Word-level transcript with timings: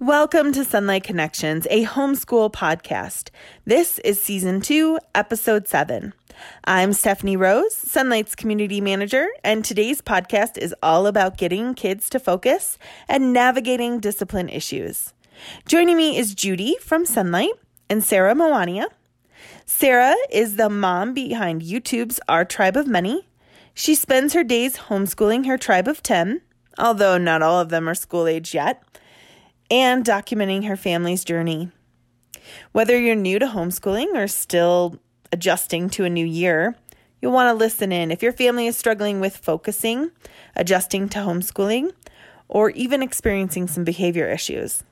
Welcome 0.00 0.52
to 0.52 0.60
Sonlight 0.60 1.02
Connections, 1.02 1.66
a 1.68 1.84
homeschool 1.84 2.50
podcast. 2.50 3.28
This 3.66 3.98
is 3.98 4.18
season 4.20 4.62
two, 4.62 4.98
episode 5.14 5.68
seven. 5.68 6.14
I'm 6.64 6.94
Stephanie 6.94 7.36
Rose, 7.36 7.74
Sonlight's 7.74 8.34
community 8.34 8.80
manager, 8.80 9.28
and 9.44 9.62
today's 9.62 10.00
podcast 10.00 10.56
is 10.56 10.74
all 10.82 11.06
about 11.06 11.36
getting 11.36 11.74
kids 11.74 12.08
to 12.08 12.18
focus 12.18 12.78
and 13.08 13.34
navigating 13.34 14.00
discipline 14.00 14.48
issues. 14.48 15.12
Joining 15.68 15.98
me 15.98 16.16
is 16.16 16.34
Judy 16.34 16.76
from 16.80 17.04
Sonlight 17.04 17.52
and 17.90 18.02
Sarah 18.02 18.34
Mwania. 18.34 18.86
Sarah 19.66 20.16
is 20.30 20.56
the 20.56 20.70
mom 20.70 21.12
behind 21.12 21.60
YouTube's 21.60 22.20
Our 22.26 22.46
Tribe 22.46 22.78
of 22.78 22.86
Many. 22.86 23.28
She 23.74 23.94
spends 23.94 24.32
her 24.32 24.44
days 24.44 24.78
homeschooling 24.78 25.44
her 25.44 25.58
tribe 25.58 25.86
of 25.86 26.02
10, 26.02 26.40
although 26.78 27.18
not 27.18 27.42
all 27.42 27.60
of 27.60 27.68
them 27.68 27.86
are 27.86 27.94
school 27.94 28.26
age 28.26 28.54
yet 28.54 28.82
and 29.70 30.04
documenting 30.04 30.66
her 30.66 30.76
family's 30.76 31.24
journey. 31.24 31.70
Whether 32.72 32.98
you're 32.98 33.14
new 33.14 33.38
to 33.38 33.46
homeschooling 33.46 34.14
or 34.14 34.26
still 34.26 34.96
adjusting 35.32 35.88
to 35.90 36.04
a 36.04 36.10
new 36.10 36.26
year, 36.26 36.74
you'll 37.20 37.32
want 37.32 37.48
to 37.48 37.58
listen 37.58 37.92
in 37.92 38.10
if 38.10 38.22
your 38.22 38.32
family 38.32 38.66
is 38.66 38.76
struggling 38.76 39.20
with 39.20 39.36
focusing, 39.36 40.10
adjusting 40.56 41.08
to 41.10 41.18
homeschooling, 41.20 41.92
or 42.48 42.70
even 42.70 43.02
experiencing 43.02 43.68
some 43.68 43.84
behavior 43.84 44.28
issues. 44.28 44.82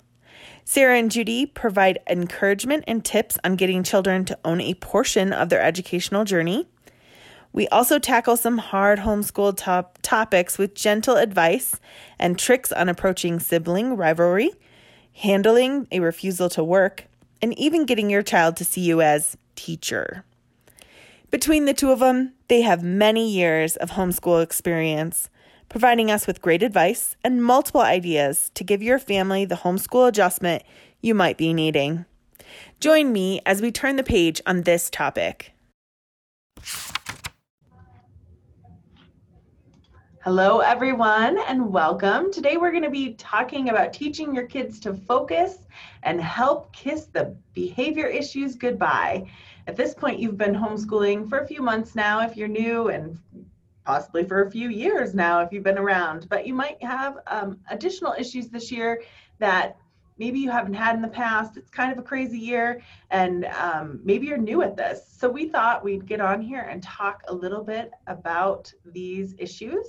Sarah 0.64 0.98
and 0.98 1.10
Judy 1.10 1.46
provide 1.46 1.98
encouragement 2.08 2.84
and 2.86 3.04
tips 3.04 3.38
on 3.42 3.56
getting 3.56 3.82
children 3.82 4.24
to 4.26 4.38
own 4.44 4.60
a 4.60 4.74
portion 4.74 5.32
of 5.32 5.48
their 5.48 5.62
educational 5.62 6.24
journey. 6.24 6.68
We 7.52 7.66
also 7.68 7.98
tackle 7.98 8.36
some 8.36 8.58
hard 8.58 9.00
homeschool 9.00 9.56
top 9.56 9.98
topics 10.02 10.58
with 10.58 10.74
gentle 10.74 11.16
advice 11.16 11.80
and 12.18 12.38
tricks 12.38 12.70
on 12.70 12.88
approaching 12.88 13.40
sibling 13.40 13.96
rivalry 13.96 14.52
handling 15.18 15.86
a 15.90 16.00
refusal 16.00 16.48
to 16.50 16.64
work, 16.64 17.04
and 17.42 17.56
even 17.58 17.86
getting 17.86 18.10
your 18.10 18.22
child 18.22 18.56
to 18.56 18.64
see 18.64 18.80
you 18.80 19.00
as 19.00 19.36
teacher. 19.56 20.24
Between 21.30 21.66
the 21.66 21.74
two 21.74 21.90
of 21.90 21.98
them, 21.98 22.32
they 22.48 22.62
have 22.62 22.82
many 22.82 23.28
years 23.28 23.76
of 23.76 23.90
homeschool 23.90 24.42
experience, 24.42 25.28
providing 25.68 26.10
us 26.10 26.26
with 26.26 26.40
great 26.40 26.62
advice 26.62 27.16
and 27.22 27.44
multiple 27.44 27.80
ideas 27.80 28.50
to 28.54 28.64
give 28.64 28.82
your 28.82 28.98
family 28.98 29.44
the 29.44 29.56
homeschool 29.56 30.08
adjustment 30.08 30.62
you 31.00 31.14
might 31.14 31.36
be 31.36 31.52
needing. 31.52 32.06
Join 32.80 33.12
me 33.12 33.40
as 33.44 33.60
we 33.60 33.70
turn 33.70 33.96
the 33.96 34.02
page 34.02 34.40
on 34.46 34.62
this 34.62 34.88
topic. 34.88 35.52
Hello, 40.28 40.58
everyone, 40.58 41.38
and 41.48 41.72
welcome. 41.72 42.30
Today, 42.30 42.58
we're 42.58 42.70
going 42.70 42.82
to 42.82 42.90
be 42.90 43.14
talking 43.14 43.70
about 43.70 43.94
teaching 43.94 44.34
your 44.34 44.46
kids 44.46 44.78
to 44.80 44.92
focus 44.92 45.66
and 46.02 46.20
help 46.20 46.70
kiss 46.70 47.06
the 47.06 47.34
behavior 47.54 48.06
issues 48.06 48.54
goodbye. 48.54 49.26
At 49.66 49.74
this 49.74 49.94
point, 49.94 50.20
you've 50.20 50.36
been 50.36 50.54
homeschooling 50.54 51.30
for 51.30 51.38
a 51.38 51.46
few 51.46 51.62
months 51.62 51.94
now 51.94 52.20
if 52.20 52.36
you're 52.36 52.46
new, 52.46 52.88
and 52.88 53.18
possibly 53.86 54.22
for 54.22 54.42
a 54.42 54.50
few 54.50 54.68
years 54.68 55.14
now 55.14 55.40
if 55.40 55.50
you've 55.50 55.64
been 55.64 55.78
around. 55.78 56.28
But 56.28 56.46
you 56.46 56.52
might 56.52 56.76
have 56.82 57.20
um, 57.26 57.58
additional 57.70 58.12
issues 58.18 58.48
this 58.48 58.70
year 58.70 59.02
that 59.38 59.78
maybe 60.18 60.38
you 60.40 60.50
haven't 60.50 60.74
had 60.74 60.94
in 60.94 61.00
the 61.00 61.08
past. 61.08 61.56
It's 61.56 61.70
kind 61.70 61.90
of 61.90 61.96
a 61.96 62.02
crazy 62.02 62.38
year, 62.38 62.82
and 63.10 63.46
um, 63.46 64.00
maybe 64.04 64.26
you're 64.26 64.36
new 64.36 64.60
at 64.60 64.76
this. 64.76 65.06
So, 65.10 65.30
we 65.30 65.48
thought 65.48 65.82
we'd 65.82 66.04
get 66.04 66.20
on 66.20 66.42
here 66.42 66.68
and 66.70 66.82
talk 66.82 67.22
a 67.28 67.34
little 67.34 67.64
bit 67.64 67.92
about 68.06 68.70
these 68.84 69.34
issues. 69.38 69.88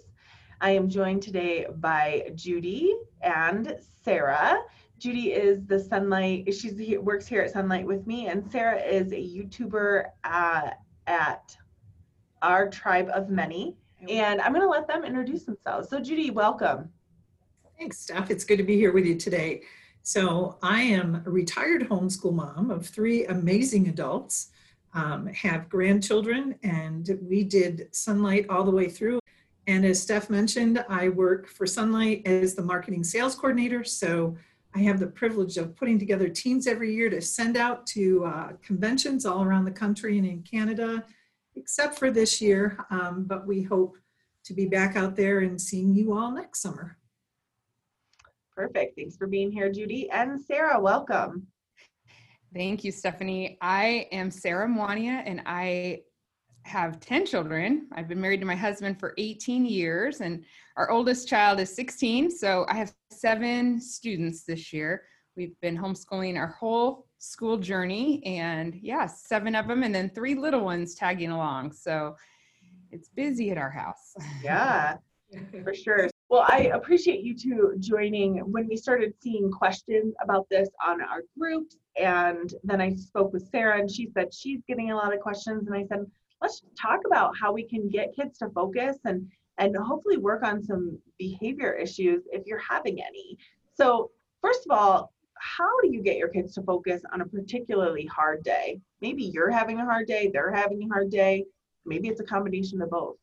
I 0.61 0.71
am 0.71 0.89
joined 0.89 1.23
today 1.23 1.67
by 1.77 2.31
Judy 2.35 2.93
and 3.21 3.77
Sarah. 4.03 4.61
Judy 4.97 5.31
is 5.31 5.65
the 5.65 5.77
Sonlight, 5.77 6.53
she 6.53 6.97
works 6.97 7.25
here 7.25 7.41
at 7.41 7.53
Sonlight 7.53 7.85
with 7.85 8.05
me, 8.05 8.27
and 8.27 8.43
Sarah 8.51 8.81
is 8.81 9.13
a 9.13 9.15
YouTuber 9.15 10.03
uh, 10.25 10.71
at 11.07 11.55
Our 12.41 12.69
Tribe 12.69 13.09
of 13.13 13.29
Many. 13.29 13.77
And 14.09 14.41
I'm 14.41 14.51
going 14.51 14.65
to 14.65 14.69
let 14.69 14.85
them 14.85 15.05
introduce 15.05 15.45
themselves. 15.45 15.89
So, 15.89 16.01
Judy, 16.01 16.29
welcome. 16.29 16.89
Thanks, 17.77 17.99
Steph. 17.99 18.29
It's 18.29 18.43
good 18.43 18.57
to 18.57 18.63
be 18.63 18.75
here 18.75 18.91
with 18.91 19.05
you 19.05 19.15
today. 19.15 19.61
So, 20.01 20.57
I 20.61 20.81
am 20.81 21.23
a 21.25 21.29
retired 21.29 21.87
homeschool 21.87 22.33
mom 22.33 22.69
of 22.69 22.85
three 22.85 23.25
amazing 23.27 23.87
adults, 23.87 24.49
um, 24.93 25.27
have 25.27 25.69
grandchildren, 25.69 26.55
and 26.63 27.17
we 27.21 27.45
did 27.45 27.87
Sonlight 27.93 28.47
all 28.49 28.65
the 28.65 28.71
way 28.71 28.89
through. 28.89 29.18
And 29.69 29.85
as 29.85 30.01
Steph 30.01 30.31
mentioned, 30.31 30.83
I 30.89 31.09
work 31.09 31.47
for 31.47 31.67
Sonlight 31.67 32.25
as 32.25 32.55
the 32.55 32.63
marketing 32.63 33.03
sales 33.03 33.35
coordinator. 33.35 33.83
So 33.83 34.35
I 34.73 34.79
have 34.79 34.99
the 34.99 35.05
privilege 35.05 35.57
of 35.57 35.75
putting 35.75 35.99
together 35.99 36.27
teams 36.27 36.65
every 36.65 36.91
year 36.91 37.07
to 37.11 37.21
send 37.21 37.55
out 37.55 37.85
to 37.87 38.25
uh, 38.25 38.49
conventions 38.63 39.27
all 39.27 39.43
around 39.43 39.65
the 39.65 39.71
country 39.71 40.17
and 40.17 40.25
in 40.25 40.41
Canada, 40.41 41.05
except 41.55 41.99
for 41.99 42.09
this 42.09 42.41
year. 42.41 42.83
Um, 42.89 43.25
but 43.27 43.45
we 43.45 43.61
hope 43.61 43.95
to 44.45 44.55
be 44.55 44.65
back 44.65 44.95
out 44.95 45.15
there 45.15 45.41
and 45.41 45.61
seeing 45.61 45.93
you 45.93 46.17
all 46.17 46.31
next 46.31 46.63
summer. 46.63 46.97
Perfect. 48.55 48.97
Thanks 48.97 49.17
for 49.17 49.27
being 49.27 49.51
here, 49.51 49.71
Judy. 49.71 50.09
And 50.09 50.41
Sarah, 50.41 50.81
welcome. 50.81 51.45
Thank 52.55 52.83
you, 52.83 52.91
Stephanie. 52.91 53.59
I 53.61 54.07
am 54.11 54.31
Sarah 54.31 54.67
Mwania, 54.67 55.21
and 55.27 55.43
I 55.45 56.01
have 56.63 56.99
10 56.99 57.25
children. 57.25 57.87
I've 57.93 58.07
been 58.07 58.21
married 58.21 58.41
to 58.41 58.45
my 58.45 58.55
husband 58.55 58.99
for 58.99 59.13
18 59.17 59.65
years, 59.65 60.21
and 60.21 60.43
our 60.77 60.89
oldest 60.91 61.27
child 61.27 61.59
is 61.59 61.73
16. 61.75 62.31
So 62.31 62.65
I 62.69 62.75
have 62.75 62.93
seven 63.11 63.81
students 63.81 64.43
this 64.43 64.71
year. 64.71 65.03
We've 65.35 65.59
been 65.61 65.77
homeschooling 65.77 66.37
our 66.37 66.47
whole 66.47 67.07
school 67.17 67.57
journey, 67.57 68.23
and 68.25 68.75
yeah, 68.75 69.05
seven 69.07 69.55
of 69.55 69.67
them, 69.67 69.83
and 69.83 69.93
then 69.93 70.09
three 70.09 70.35
little 70.35 70.61
ones 70.61 70.95
tagging 70.95 71.31
along. 71.31 71.71
So 71.71 72.15
it's 72.91 73.09
busy 73.09 73.51
at 73.51 73.57
our 73.57 73.71
house. 73.71 74.13
Yeah, 74.43 74.97
for 75.63 75.75
sure. 75.75 76.09
Well, 76.29 76.45
I 76.47 76.71
appreciate 76.73 77.21
you 77.21 77.35
two 77.35 77.75
joining. 77.79 78.37
When 78.51 78.67
we 78.67 78.75
started 78.75 79.13
seeing 79.21 79.51
questions 79.51 80.13
about 80.23 80.47
this 80.49 80.69
on 80.85 81.01
our 81.01 81.21
groups, 81.37 81.77
and 81.99 82.53
then 82.63 82.81
I 82.81 82.95
spoke 82.95 83.33
with 83.33 83.47
Sarah, 83.49 83.79
and 83.79 83.89
she 83.89 84.09
said 84.13 84.33
she's 84.33 84.61
getting 84.67 84.91
a 84.91 84.95
lot 84.95 85.13
of 85.13 85.19
questions, 85.19 85.67
and 85.67 85.75
I 85.75 85.85
said, 85.87 86.05
let's 86.41 86.63
talk 86.79 87.01
about 87.05 87.33
how 87.39 87.51
we 87.51 87.63
can 87.63 87.89
get 87.89 88.15
kids 88.15 88.37
to 88.39 88.49
focus 88.49 88.97
and 89.05 89.29
and 89.57 89.75
hopefully 89.75 90.17
work 90.17 90.43
on 90.43 90.63
some 90.63 90.97
behavior 91.17 91.73
issues 91.73 92.23
if 92.31 92.45
you're 92.45 92.59
having 92.59 93.01
any. 93.01 93.37
So, 93.73 94.09
first 94.41 94.65
of 94.65 94.71
all, 94.71 95.11
how 95.37 95.69
do 95.81 95.91
you 95.91 96.01
get 96.01 96.17
your 96.17 96.29
kids 96.29 96.53
to 96.55 96.61
focus 96.63 97.01
on 97.13 97.21
a 97.21 97.25
particularly 97.25 98.05
hard 98.05 98.43
day? 98.43 98.79
Maybe 99.01 99.23
you're 99.23 99.51
having 99.51 99.79
a 99.79 99.85
hard 99.85 100.07
day, 100.07 100.29
they're 100.33 100.53
having 100.53 100.83
a 100.83 100.87
hard 100.87 101.09
day, 101.09 101.45
maybe 101.85 102.07
it's 102.07 102.21
a 102.21 102.25
combination 102.25 102.81
of 102.81 102.89
both. 102.89 103.15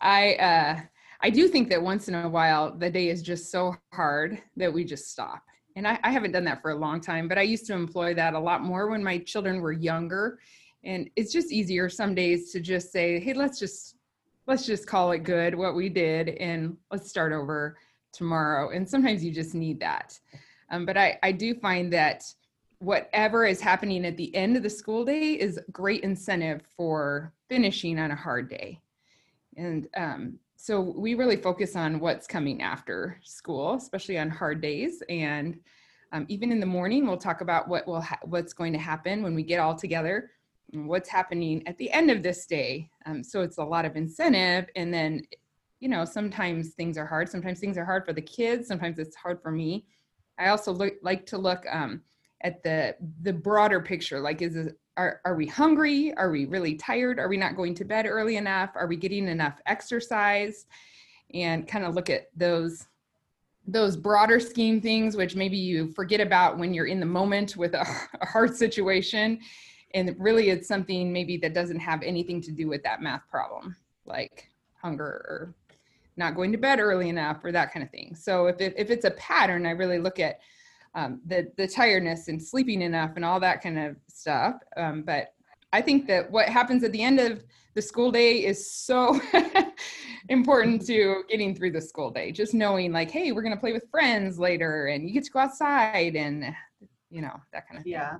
I 0.00 0.34
uh 0.34 0.80
I 1.22 1.28
do 1.28 1.48
think 1.48 1.68
that 1.68 1.82
once 1.82 2.08
in 2.08 2.14
a 2.14 2.28
while 2.28 2.76
the 2.76 2.88
day 2.88 3.08
is 3.08 3.22
just 3.22 3.50
so 3.50 3.76
hard 3.92 4.40
that 4.56 4.72
we 4.72 4.84
just 4.84 5.10
stop. 5.10 5.42
And 5.76 5.86
I, 5.86 5.98
I 6.02 6.10
haven't 6.10 6.32
done 6.32 6.44
that 6.44 6.62
for 6.62 6.70
a 6.70 6.76
long 6.76 7.00
time, 7.00 7.28
but 7.28 7.38
I 7.38 7.42
used 7.42 7.66
to 7.66 7.74
employ 7.74 8.14
that 8.14 8.34
a 8.34 8.40
lot 8.40 8.62
more 8.62 8.88
when 8.88 9.04
my 9.04 9.18
children 9.18 9.60
were 9.60 9.72
younger 9.72 10.38
and 10.84 11.10
it's 11.16 11.32
just 11.32 11.52
easier 11.52 11.88
some 11.88 12.14
days 12.14 12.50
to 12.52 12.60
just 12.60 12.90
say 12.90 13.20
hey 13.20 13.32
let's 13.34 13.58
just 13.58 13.96
let's 14.46 14.66
just 14.66 14.86
call 14.86 15.12
it 15.12 15.20
good 15.20 15.54
what 15.54 15.76
we 15.76 15.88
did 15.88 16.30
and 16.30 16.76
let's 16.90 17.08
start 17.08 17.32
over 17.32 17.76
tomorrow. 18.12 18.70
And 18.70 18.88
sometimes 18.88 19.24
you 19.24 19.32
just 19.32 19.54
need 19.54 19.80
that. 19.80 20.18
Um, 20.70 20.84
but 20.84 20.96
I, 20.96 21.18
I 21.22 21.32
do 21.32 21.54
find 21.54 21.92
that 21.92 22.24
whatever 22.78 23.46
is 23.46 23.60
happening 23.60 24.04
at 24.04 24.16
the 24.16 24.34
end 24.34 24.56
of 24.56 24.62
the 24.62 24.70
school 24.70 25.04
day 25.04 25.34
is 25.34 25.60
great 25.70 26.02
incentive 26.02 26.62
for 26.76 27.32
finishing 27.48 27.98
on 27.98 28.10
a 28.10 28.16
hard 28.16 28.48
day. 28.48 28.80
And 29.56 29.88
um, 29.96 30.38
so 30.56 30.80
we 30.80 31.14
really 31.14 31.36
focus 31.36 31.76
on 31.76 32.00
what's 32.00 32.26
coming 32.26 32.62
after 32.62 33.18
school 33.22 33.74
especially 33.74 34.18
on 34.18 34.30
hard 34.30 34.60
days. 34.60 35.02
And 35.08 35.58
um, 36.12 36.26
even 36.28 36.50
in 36.50 36.60
the 36.60 36.66
morning 36.66 37.06
we'll 37.06 37.18
talk 37.18 37.40
about 37.40 37.68
what 37.68 37.86
will 37.86 38.00
ha- 38.00 38.18
what's 38.24 38.52
going 38.52 38.72
to 38.72 38.78
happen 38.78 39.22
when 39.22 39.34
we 39.34 39.42
get 39.42 39.60
all 39.60 39.74
together 39.74 40.30
what's 40.72 41.08
happening 41.08 41.66
at 41.66 41.76
the 41.78 41.90
end 41.90 42.10
of 42.10 42.22
this 42.22 42.46
day. 42.46 42.90
Um, 43.06 43.22
so 43.22 43.42
it's 43.42 43.58
a 43.58 43.64
lot 43.64 43.84
of 43.84 43.96
incentive. 43.96 44.68
And 44.76 44.92
then, 44.92 45.22
you 45.80 45.88
know, 45.88 46.04
sometimes 46.04 46.70
things 46.70 46.96
are 46.96 47.06
hard. 47.06 47.28
Sometimes 47.28 47.60
things 47.60 47.76
are 47.78 47.84
hard 47.84 48.04
for 48.04 48.12
the 48.12 48.22
kids. 48.22 48.68
Sometimes 48.68 48.98
it's 48.98 49.16
hard 49.16 49.42
for 49.42 49.50
me. 49.50 49.86
I 50.38 50.48
also 50.48 50.72
look, 50.72 50.94
like 51.02 51.26
to 51.26 51.38
look 51.38 51.64
um, 51.70 52.02
at 52.42 52.62
the 52.62 52.96
the 53.22 53.32
broader 53.32 53.80
picture. 53.80 54.20
Like, 54.20 54.42
is 54.42 54.56
it, 54.56 54.78
are 54.96 55.20
are 55.24 55.34
we 55.34 55.46
hungry? 55.46 56.14
Are 56.14 56.30
we 56.30 56.46
really 56.46 56.74
tired? 56.74 57.18
Are 57.18 57.28
we 57.28 57.36
not 57.36 57.56
going 57.56 57.74
to 57.74 57.84
bed 57.84 58.06
early 58.06 58.36
enough? 58.36 58.70
Are 58.74 58.86
we 58.86 58.96
getting 58.96 59.28
enough 59.28 59.60
exercise? 59.66 60.66
And 61.34 61.68
kind 61.68 61.84
of 61.84 61.94
look 61.94 62.10
at 62.10 62.28
those 62.36 62.86
those 63.66 63.96
broader 63.96 64.40
scheme 64.40 64.80
things, 64.80 65.16
which 65.16 65.36
maybe 65.36 65.56
you 65.56 65.92
forget 65.92 66.20
about 66.20 66.58
when 66.58 66.72
you're 66.72 66.86
in 66.86 66.98
the 66.98 67.06
moment 67.06 67.56
with 67.56 67.74
a, 67.74 67.86
a 68.20 68.26
hard 68.26 68.56
situation 68.56 69.38
and 69.94 70.14
really 70.18 70.50
it's 70.50 70.68
something 70.68 71.12
maybe 71.12 71.36
that 71.36 71.54
doesn't 71.54 71.80
have 71.80 72.02
anything 72.02 72.40
to 72.40 72.52
do 72.52 72.68
with 72.68 72.82
that 72.82 73.02
math 73.02 73.28
problem 73.30 73.76
like 74.06 74.48
hunger 74.80 75.04
or 75.04 75.54
not 76.16 76.34
going 76.34 76.52
to 76.52 76.58
bed 76.58 76.80
early 76.80 77.08
enough 77.08 77.44
or 77.44 77.52
that 77.52 77.72
kind 77.72 77.84
of 77.84 77.90
thing 77.90 78.14
so 78.14 78.46
if, 78.46 78.60
it, 78.60 78.74
if 78.76 78.90
it's 78.90 79.04
a 79.04 79.10
pattern 79.12 79.66
i 79.66 79.70
really 79.70 79.98
look 79.98 80.18
at 80.18 80.40
um, 80.94 81.20
the 81.26 81.50
the 81.56 81.68
tiredness 81.68 82.28
and 82.28 82.42
sleeping 82.42 82.82
enough 82.82 83.12
and 83.16 83.24
all 83.24 83.40
that 83.40 83.62
kind 83.62 83.78
of 83.78 83.96
stuff. 84.08 84.56
Um, 84.76 85.02
but 85.02 85.34
I 85.72 85.80
think 85.80 86.06
that 86.08 86.30
what 86.30 86.48
happens 86.48 86.82
at 86.82 86.92
the 86.92 87.02
end 87.02 87.20
of 87.20 87.44
the 87.74 87.82
school 87.82 88.10
day 88.10 88.44
is 88.44 88.72
so 88.72 89.20
important 90.28 90.84
to 90.86 91.22
getting 91.28 91.54
through 91.54 91.70
the 91.72 91.80
school 91.80 92.10
day. 92.10 92.32
Just 92.32 92.54
knowing, 92.54 92.92
like, 92.92 93.10
hey, 93.10 93.30
we're 93.30 93.42
going 93.42 93.54
to 93.54 93.60
play 93.60 93.72
with 93.72 93.88
friends 93.90 94.38
later, 94.38 94.86
and 94.86 95.06
you 95.06 95.14
get 95.14 95.24
to 95.24 95.30
go 95.30 95.40
outside, 95.40 96.16
and 96.16 96.44
you 97.10 97.22
know 97.22 97.40
that 97.52 97.68
kind 97.68 97.78
of 97.78 97.84
thing. 97.84 97.92
Yeah. 97.92 98.16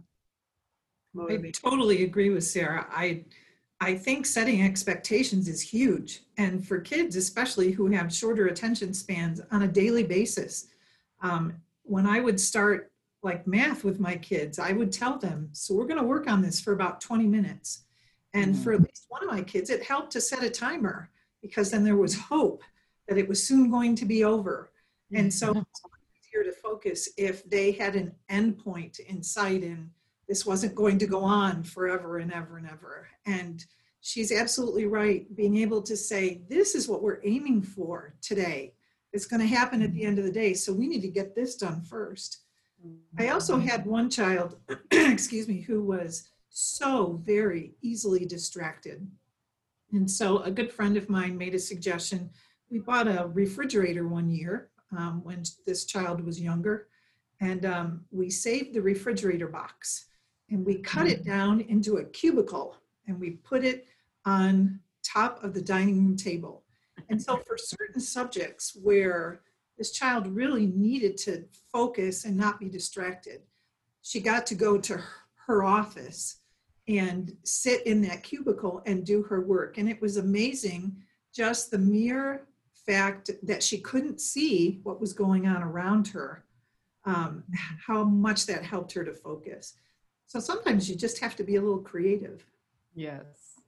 I 1.19 1.51
totally 1.51 2.05
agree 2.05 2.31
with 2.31 2.45
Sarah. 2.45 2.87
I 2.91 3.25
I 3.83 3.95
think 3.95 4.27
setting 4.27 4.63
expectations 4.63 5.49
is 5.49 5.61
huge, 5.61 6.21
and 6.37 6.67
for 6.67 6.81
kids 6.81 7.17
especially 7.17 7.73
who 7.73 7.87
have 7.87 8.15
shorter 8.15 8.47
attention 8.47 8.93
spans 8.93 9.41
on 9.51 9.63
a 9.63 9.69
daily 9.69 10.05
basis. 10.05 10.69
Um, 11.23 11.55
when 11.83 12.07
I 12.07 12.21
would 12.21 12.39
start 12.39 12.93
like 13.23 13.47
math 13.47 13.85
with 13.85 13.99
my 14.01 14.17
kids, 14.17 14.59
I 14.59 14.73
would 14.73 14.93
tell 14.93 15.19
them, 15.19 15.49
"So 15.53 15.75
we're 15.75 15.87
going 15.87 16.01
to 16.01 16.07
work 16.07 16.29
on 16.29 16.43
this 16.43 16.61
for 16.61 16.73
about 16.73 17.01
20 17.01 17.27
minutes." 17.27 17.85
And 18.33 18.57
for 18.57 18.73
at 18.73 18.81
least 18.81 19.07
one 19.09 19.25
of 19.25 19.31
my 19.31 19.43
kids, 19.43 19.71
it 19.71 19.83
helped 19.83 20.13
to 20.13 20.21
set 20.21 20.45
a 20.45 20.51
timer 20.51 21.11
because 21.43 21.71
then 21.71 21.83
there 21.83 21.97
was 21.97 22.15
hope 22.15 22.63
that 23.09 23.19
it 23.19 23.29
was 23.29 23.43
soon 23.43 23.71
going 23.71 23.97
to 23.97 24.05
be 24.05 24.23
over. 24.25 24.71
And 25.13 25.33
so 25.33 25.51
it's 25.51 25.83
easier 26.29 26.45
to 26.45 26.53
focus 26.53 27.09
if 27.17 27.43
they 27.51 27.73
had 27.73 27.97
an 27.97 28.13
endpoint 28.31 29.01
in 29.01 29.23
sight 29.23 29.65
and 29.65 29.91
this 30.31 30.47
wasn't 30.47 30.77
going 30.77 30.97
to 30.97 31.09
go 31.09 31.25
on 31.25 31.65
forever 31.65 32.19
and 32.19 32.33
ever 32.33 32.57
and 32.57 32.65
ever. 32.65 33.09
And 33.27 33.67
she's 34.01 34.31
absolutely 34.31 34.87
right. 34.87 35.27
Being 35.35 35.57
able 35.57 35.83
to 35.83 35.97
say, 35.97 36.43
this 36.49 36.77
is 36.77 36.87
what 36.87 37.03
we're 37.03 37.19
aiming 37.25 37.63
for 37.63 38.15
today. 38.23 38.75
It's 39.13 39.27
going 39.27 39.41
to 39.41 39.47
happen 39.49 39.83
at 39.83 39.93
the 39.93 40.05
end 40.05 40.21
of 40.21 40.25
the 40.25 40.31
day. 40.31 40.55
So 40.55 40.73
we 40.73 40.87
need 40.87 41.03
to 41.03 41.09
get 41.09 41.35
this 41.35 41.57
done 41.57 41.83
first. 41.83 42.43
I 43.19 43.31
also 43.31 43.59
had 43.59 43.85
one 43.85 44.09
child, 44.09 44.57
excuse 44.93 45.49
me, 45.49 45.63
who 45.63 45.83
was 45.83 46.31
so 46.49 47.21
very 47.25 47.73
easily 47.83 48.25
distracted. 48.25 49.11
And 49.93 50.09
so 50.09 50.39
a 50.45 50.51
good 50.53 50.73
friend 50.73 50.97
of 50.97 51.11
mine 51.11 51.37
made 51.37 51.57
a 51.57 51.59
suggestion. 51.59 52.31
We 52.71 52.79
bought 52.79 53.09
a 53.09 53.27
refrigerator 53.27 54.07
one 54.07 54.31
year 54.31 54.71
um, 54.97 55.25
when 55.25 55.43
this 55.67 55.87
child 55.87 56.25
was 56.25 56.41
younger, 56.41 56.87
and 57.41 57.67
um, 57.67 58.05
we 58.13 58.31
saved 58.31 58.75
the 58.75 58.83
refrigerator 58.83 59.49
box 59.49 60.07
and 60.51 60.65
we 60.65 60.77
cut 60.77 61.07
it 61.07 61.25
down 61.25 61.61
into 61.63 61.97
a 61.97 62.05
cubicle 62.05 62.77
and 63.07 63.19
we 63.21 63.31
put 63.31 63.65
it 63.65 63.87
on 64.25 64.81
top 65.03 65.43
of 65.43 65.55
the 65.55 65.63
dining 65.63 66.05
room 66.05 66.17
table. 66.17 66.65
And 67.09 67.21
so 67.21 67.37
for 67.39 67.57
certain 67.57 68.01
subjects 68.01 68.77
where 68.81 69.41
this 69.79 69.93
child 69.93 70.27
really 70.27 70.67
needed 70.67 71.17
to 71.19 71.45
focus 71.73 72.25
and 72.25 72.37
not 72.37 72.61
be 72.61 72.69
distracted, 72.69 73.43
she 74.03 74.21
got 74.21 74.47
to 74.47 74.55
go 74.55 74.79
to 74.79 75.03
her 75.47 75.65
office 75.65 76.41
and 76.89 77.37
sit 77.45 77.87
in 77.87 78.03
that 78.03 78.23
cubicle 78.23 78.83
and 78.87 79.07
do 79.07 79.23
her 79.23 79.41
work. 79.41 79.79
And 79.79 79.89
it 79.89 80.01
was 80.01 80.17
amazing 80.17 80.97
just 81.35 81.71
the 81.71 81.79
mere 81.79 82.47
fact 82.87 83.31
that 83.43 83.63
she 83.63 83.79
couldn't 83.79 84.21
see 84.21 84.81
what 84.83 85.01
was 85.01 85.13
going 85.13 85.47
on 85.47 85.63
around 85.63 86.09
her, 86.09 86.45
um, 87.05 87.45
how 87.87 88.05
much 88.05 88.47
that 88.47 88.65
helped 88.65 88.93
her 88.93 89.05
to 89.05 89.15
focus. 89.15 89.75
So 90.31 90.39
sometimes 90.39 90.89
you 90.89 90.95
just 90.95 91.19
have 91.19 91.35
to 91.37 91.43
be 91.43 91.57
a 91.57 91.61
little 91.61 91.81
creative. 91.81 92.47
Yes. 92.95 93.59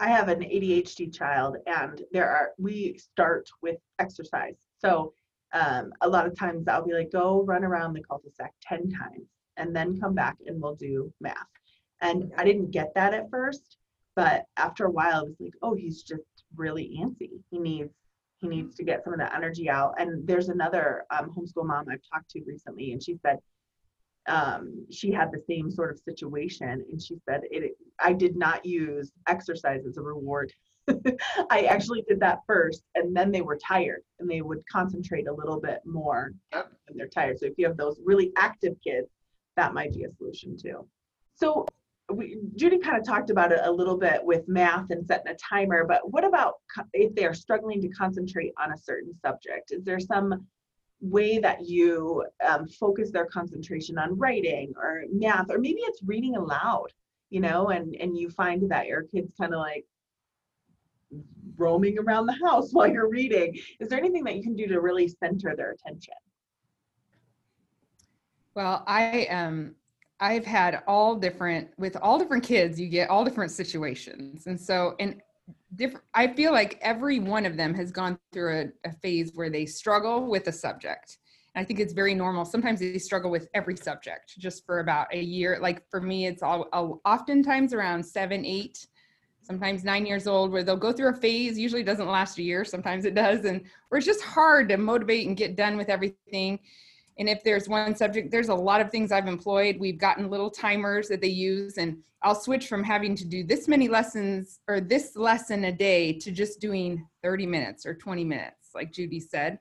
I 0.00 0.08
have 0.08 0.28
an 0.28 0.40
ADHD 0.40 1.14
child, 1.14 1.58
and 1.66 2.00
there 2.12 2.30
are 2.30 2.52
we 2.56 2.96
start 2.96 3.50
with 3.60 3.76
exercise. 3.98 4.56
So 4.78 5.12
um, 5.52 5.92
a 6.00 6.08
lot 6.08 6.26
of 6.26 6.34
times 6.34 6.66
I'll 6.66 6.86
be 6.86 6.94
like, 6.94 7.12
go 7.12 7.42
run 7.42 7.62
around 7.62 7.92
the 7.92 8.02
cul-de-sac 8.04 8.54
ten 8.62 8.90
times, 8.90 9.28
and 9.58 9.76
then 9.76 10.00
come 10.00 10.14
back 10.14 10.38
and 10.46 10.62
we'll 10.62 10.76
do 10.76 11.12
math. 11.20 11.36
And 12.00 12.32
I 12.38 12.44
didn't 12.44 12.70
get 12.70 12.94
that 12.94 13.12
at 13.12 13.28
first, 13.28 13.76
but 14.16 14.46
after 14.56 14.86
a 14.86 14.90
while, 14.90 15.20
I 15.20 15.24
was 15.24 15.36
like, 15.40 15.52
oh, 15.60 15.74
he's 15.74 16.02
just 16.02 16.22
really 16.56 16.98
antsy. 17.02 17.32
He 17.50 17.58
needs 17.58 17.92
he 18.38 18.48
needs 18.48 18.76
to 18.76 18.82
get 18.82 19.04
some 19.04 19.12
of 19.12 19.18
that 19.18 19.34
energy 19.34 19.68
out. 19.68 19.96
And 19.98 20.26
there's 20.26 20.48
another 20.48 21.04
um, 21.10 21.30
homeschool 21.36 21.66
mom 21.66 21.84
I've 21.90 22.00
talked 22.10 22.30
to 22.30 22.42
recently, 22.46 22.92
and 22.92 23.02
she 23.02 23.18
said 23.18 23.40
um, 24.28 24.86
she 24.90 25.10
had 25.10 25.30
the 25.32 25.42
same 25.48 25.70
sort 25.70 25.90
of 25.90 25.98
situation, 25.98 26.84
and 26.90 27.00
she 27.02 27.16
said 27.28 27.42
it. 27.50 27.76
I 27.98 28.12
did 28.12 28.36
not 28.36 28.64
use 28.64 29.12
exercise 29.26 29.84
as 29.86 29.96
a 29.96 30.02
reward. 30.02 30.52
I 31.50 31.62
actually 31.62 32.02
did 32.08 32.20
that 32.20 32.40
first, 32.46 32.84
and 32.94 33.16
then 33.16 33.30
they 33.30 33.42
were 33.42 33.58
tired, 33.58 34.02
and 34.18 34.30
they 34.30 34.42
would 34.42 34.62
concentrate 34.70 35.28
a 35.28 35.32
little 35.32 35.60
bit 35.60 35.80
more 35.84 36.32
when 36.52 36.96
they're 36.96 37.08
tired. 37.08 37.38
So 37.38 37.46
if 37.46 37.54
you 37.56 37.66
have 37.66 37.76
those 37.76 38.00
really 38.04 38.32
active 38.36 38.74
kids, 38.84 39.08
that 39.56 39.74
might 39.74 39.92
be 39.92 40.04
a 40.04 40.12
solution 40.12 40.56
too. 40.56 40.86
So 41.34 41.66
we, 42.12 42.38
Judy 42.56 42.78
kind 42.78 42.98
of 42.98 43.04
talked 43.06 43.30
about 43.30 43.52
it 43.52 43.60
a 43.62 43.70
little 43.70 43.96
bit 43.96 44.22
with 44.22 44.46
math 44.48 44.90
and 44.90 45.06
setting 45.06 45.32
a 45.32 45.36
timer, 45.36 45.84
but 45.86 46.10
what 46.10 46.24
about 46.24 46.54
if 46.92 47.14
they're 47.14 47.34
struggling 47.34 47.80
to 47.80 47.88
concentrate 47.88 48.52
on 48.62 48.72
a 48.72 48.78
certain 48.78 49.14
subject? 49.24 49.72
Is 49.72 49.84
there 49.84 50.00
some 50.00 50.46
way 51.02 51.38
that 51.38 51.66
you 51.66 52.24
um, 52.46 52.66
focus 52.68 53.10
their 53.10 53.26
concentration 53.26 53.98
on 53.98 54.16
writing 54.16 54.72
or 54.76 55.04
math, 55.12 55.50
or 55.50 55.58
maybe 55.58 55.80
it's 55.80 56.02
reading 56.02 56.36
aloud, 56.36 56.86
you 57.28 57.40
know, 57.40 57.68
and, 57.68 57.94
and 57.96 58.16
you 58.16 58.30
find 58.30 58.70
that 58.70 58.86
your 58.86 59.02
kids 59.02 59.32
kind 59.38 59.52
of 59.52 59.58
like 59.58 59.84
roaming 61.56 61.98
around 61.98 62.26
the 62.26 62.38
house 62.44 62.68
while 62.72 62.88
you're 62.88 63.10
reading. 63.10 63.58
Is 63.80 63.88
there 63.88 63.98
anything 63.98 64.24
that 64.24 64.36
you 64.36 64.42
can 64.42 64.54
do 64.54 64.66
to 64.68 64.80
really 64.80 65.08
center 65.08 65.54
their 65.56 65.72
attention? 65.72 66.14
Well, 68.54 68.84
I 68.86 69.26
um 69.26 69.74
I've 70.20 70.44
had 70.44 70.82
all 70.86 71.16
different 71.16 71.70
with 71.78 71.96
all 71.96 72.18
different 72.18 72.44
kids, 72.44 72.78
you 72.78 72.88
get 72.88 73.10
all 73.10 73.24
different 73.24 73.50
situations. 73.50 74.46
And 74.46 74.60
so 74.60 74.94
and 75.00 75.20
different 75.76 76.04
I 76.14 76.28
feel 76.28 76.52
like 76.52 76.78
every 76.82 77.18
one 77.18 77.46
of 77.46 77.56
them 77.56 77.74
has 77.74 77.90
gone 77.90 78.18
through 78.32 78.72
a, 78.84 78.88
a 78.88 78.92
phase 79.02 79.32
where 79.34 79.50
they 79.50 79.66
struggle 79.66 80.26
with 80.26 80.46
a 80.48 80.52
subject. 80.52 81.18
And 81.54 81.62
I 81.62 81.66
think 81.66 81.80
it's 81.80 81.92
very 81.92 82.14
normal. 82.14 82.44
Sometimes 82.44 82.80
they 82.80 82.98
struggle 82.98 83.30
with 83.30 83.48
every 83.54 83.76
subject 83.76 84.34
just 84.38 84.64
for 84.64 84.80
about 84.80 85.12
a 85.12 85.20
year. 85.20 85.58
Like 85.60 85.88
for 85.90 86.00
me, 86.00 86.26
it's 86.26 86.42
all, 86.42 86.68
all 86.72 87.00
oftentimes 87.04 87.74
around 87.74 88.04
seven, 88.04 88.44
eight, 88.46 88.86
sometimes 89.42 89.84
nine 89.84 90.06
years 90.06 90.26
old, 90.26 90.50
where 90.50 90.62
they'll 90.62 90.76
go 90.76 90.92
through 90.92 91.10
a 91.10 91.16
phase. 91.16 91.58
Usually 91.58 91.82
doesn't 91.82 92.08
last 92.08 92.38
a 92.38 92.42
year. 92.42 92.64
Sometimes 92.64 93.04
it 93.04 93.14
does, 93.14 93.44
and 93.44 93.62
where 93.88 93.98
it's 93.98 94.06
just 94.06 94.22
hard 94.22 94.68
to 94.70 94.78
motivate 94.78 95.26
and 95.26 95.36
get 95.36 95.56
done 95.56 95.76
with 95.76 95.90
everything. 95.90 96.58
And 97.18 97.28
if 97.28 97.44
there's 97.44 97.68
one 97.68 97.94
subject, 97.94 98.30
there's 98.30 98.48
a 98.48 98.54
lot 98.54 98.80
of 98.80 98.90
things 98.90 99.12
I've 99.12 99.28
employed. 99.28 99.76
We've 99.78 99.98
gotten 99.98 100.30
little 100.30 100.50
timers 100.50 101.08
that 101.08 101.20
they 101.20 101.28
use, 101.28 101.78
and 101.78 101.98
I'll 102.22 102.34
switch 102.34 102.68
from 102.68 102.84
having 102.84 103.14
to 103.16 103.24
do 103.24 103.44
this 103.44 103.68
many 103.68 103.88
lessons 103.88 104.60
or 104.68 104.80
this 104.80 105.16
lesson 105.16 105.64
a 105.64 105.72
day 105.72 106.12
to 106.14 106.30
just 106.30 106.60
doing 106.60 107.06
30 107.22 107.46
minutes 107.46 107.84
or 107.84 107.94
20 107.94 108.24
minutes, 108.24 108.70
like 108.74 108.92
Judy 108.92 109.20
said. 109.20 109.58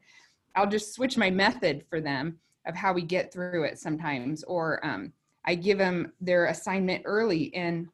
I'll 0.55 0.69
just 0.69 0.93
switch 0.93 1.17
my 1.17 1.29
method 1.29 1.85
for 1.89 2.01
them 2.01 2.37
of 2.65 2.75
how 2.75 2.93
we 2.93 3.01
get 3.01 3.33
through 3.33 3.63
it 3.63 3.79
sometimes. 3.79 4.43
Or 4.43 4.85
um, 4.85 5.11
I 5.45 5.55
give 5.55 5.77
them 5.77 6.13
their 6.21 6.47
assignment 6.47 7.03
early 7.05 7.53
and 7.55 7.87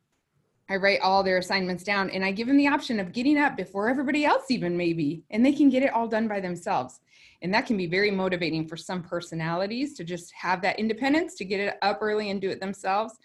I 0.69 0.75
write 0.75 0.99
all 0.99 1.23
their 1.23 1.37
assignments 1.37 1.83
down 1.83 2.09
and 2.09 2.25
I 2.25 2.31
give 2.31 2.47
them 2.47 2.57
the 2.57 2.67
option 2.67 2.99
of 2.99 3.13
getting 3.13 3.37
up 3.37 3.55
before 3.55 3.89
everybody 3.89 4.25
else, 4.25 4.51
even 4.51 4.75
maybe, 4.75 5.23
and 5.29 5.45
they 5.45 5.53
can 5.53 5.69
get 5.69 5.83
it 5.83 5.93
all 5.93 6.07
done 6.07 6.27
by 6.27 6.41
themselves. 6.41 6.99
And 7.41 7.53
that 7.53 7.65
can 7.65 7.77
be 7.77 7.87
very 7.87 8.11
motivating 8.11 8.67
for 8.67 8.77
some 8.77 9.03
personalities 9.03 9.93
to 9.95 10.03
just 10.03 10.33
have 10.33 10.61
that 10.61 10.79
independence 10.79 11.35
to 11.35 11.45
get 11.45 11.59
it 11.59 11.77
up 11.81 11.99
early 12.01 12.31
and 12.31 12.41
do 12.41 12.49
it 12.49 12.59
themselves. 12.59 13.17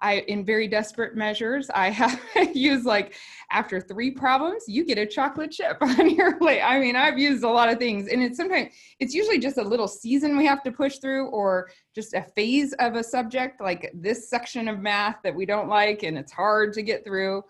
I, 0.00 0.20
in 0.28 0.44
very 0.44 0.68
desperate 0.68 1.16
measures, 1.16 1.70
I 1.70 1.90
have 1.90 2.20
used 2.54 2.86
like 2.86 3.14
after 3.50 3.80
three 3.80 4.10
problems, 4.10 4.64
you 4.68 4.84
get 4.84 4.98
a 4.98 5.06
chocolate 5.06 5.50
chip 5.50 5.76
on 5.80 6.10
your 6.10 6.38
plate. 6.38 6.62
I 6.62 6.78
mean, 6.78 6.94
I've 6.94 7.18
used 7.18 7.42
a 7.42 7.48
lot 7.48 7.68
of 7.68 7.78
things, 7.78 8.08
and 8.08 8.22
it's 8.22 8.36
sometimes 8.36 8.72
it's 9.00 9.12
usually 9.12 9.38
just 9.38 9.58
a 9.58 9.62
little 9.62 9.88
season 9.88 10.36
we 10.36 10.46
have 10.46 10.62
to 10.64 10.72
push 10.72 10.98
through, 10.98 11.26
or 11.28 11.70
just 11.94 12.14
a 12.14 12.22
phase 12.36 12.72
of 12.74 12.94
a 12.94 13.02
subject, 13.02 13.60
like 13.60 13.90
this 13.92 14.30
section 14.30 14.68
of 14.68 14.78
math 14.78 15.16
that 15.24 15.34
we 15.34 15.44
don't 15.44 15.68
like, 15.68 16.04
and 16.04 16.16
it's 16.16 16.32
hard 16.32 16.72
to 16.74 16.82
get 16.82 17.04
through. 17.04 17.42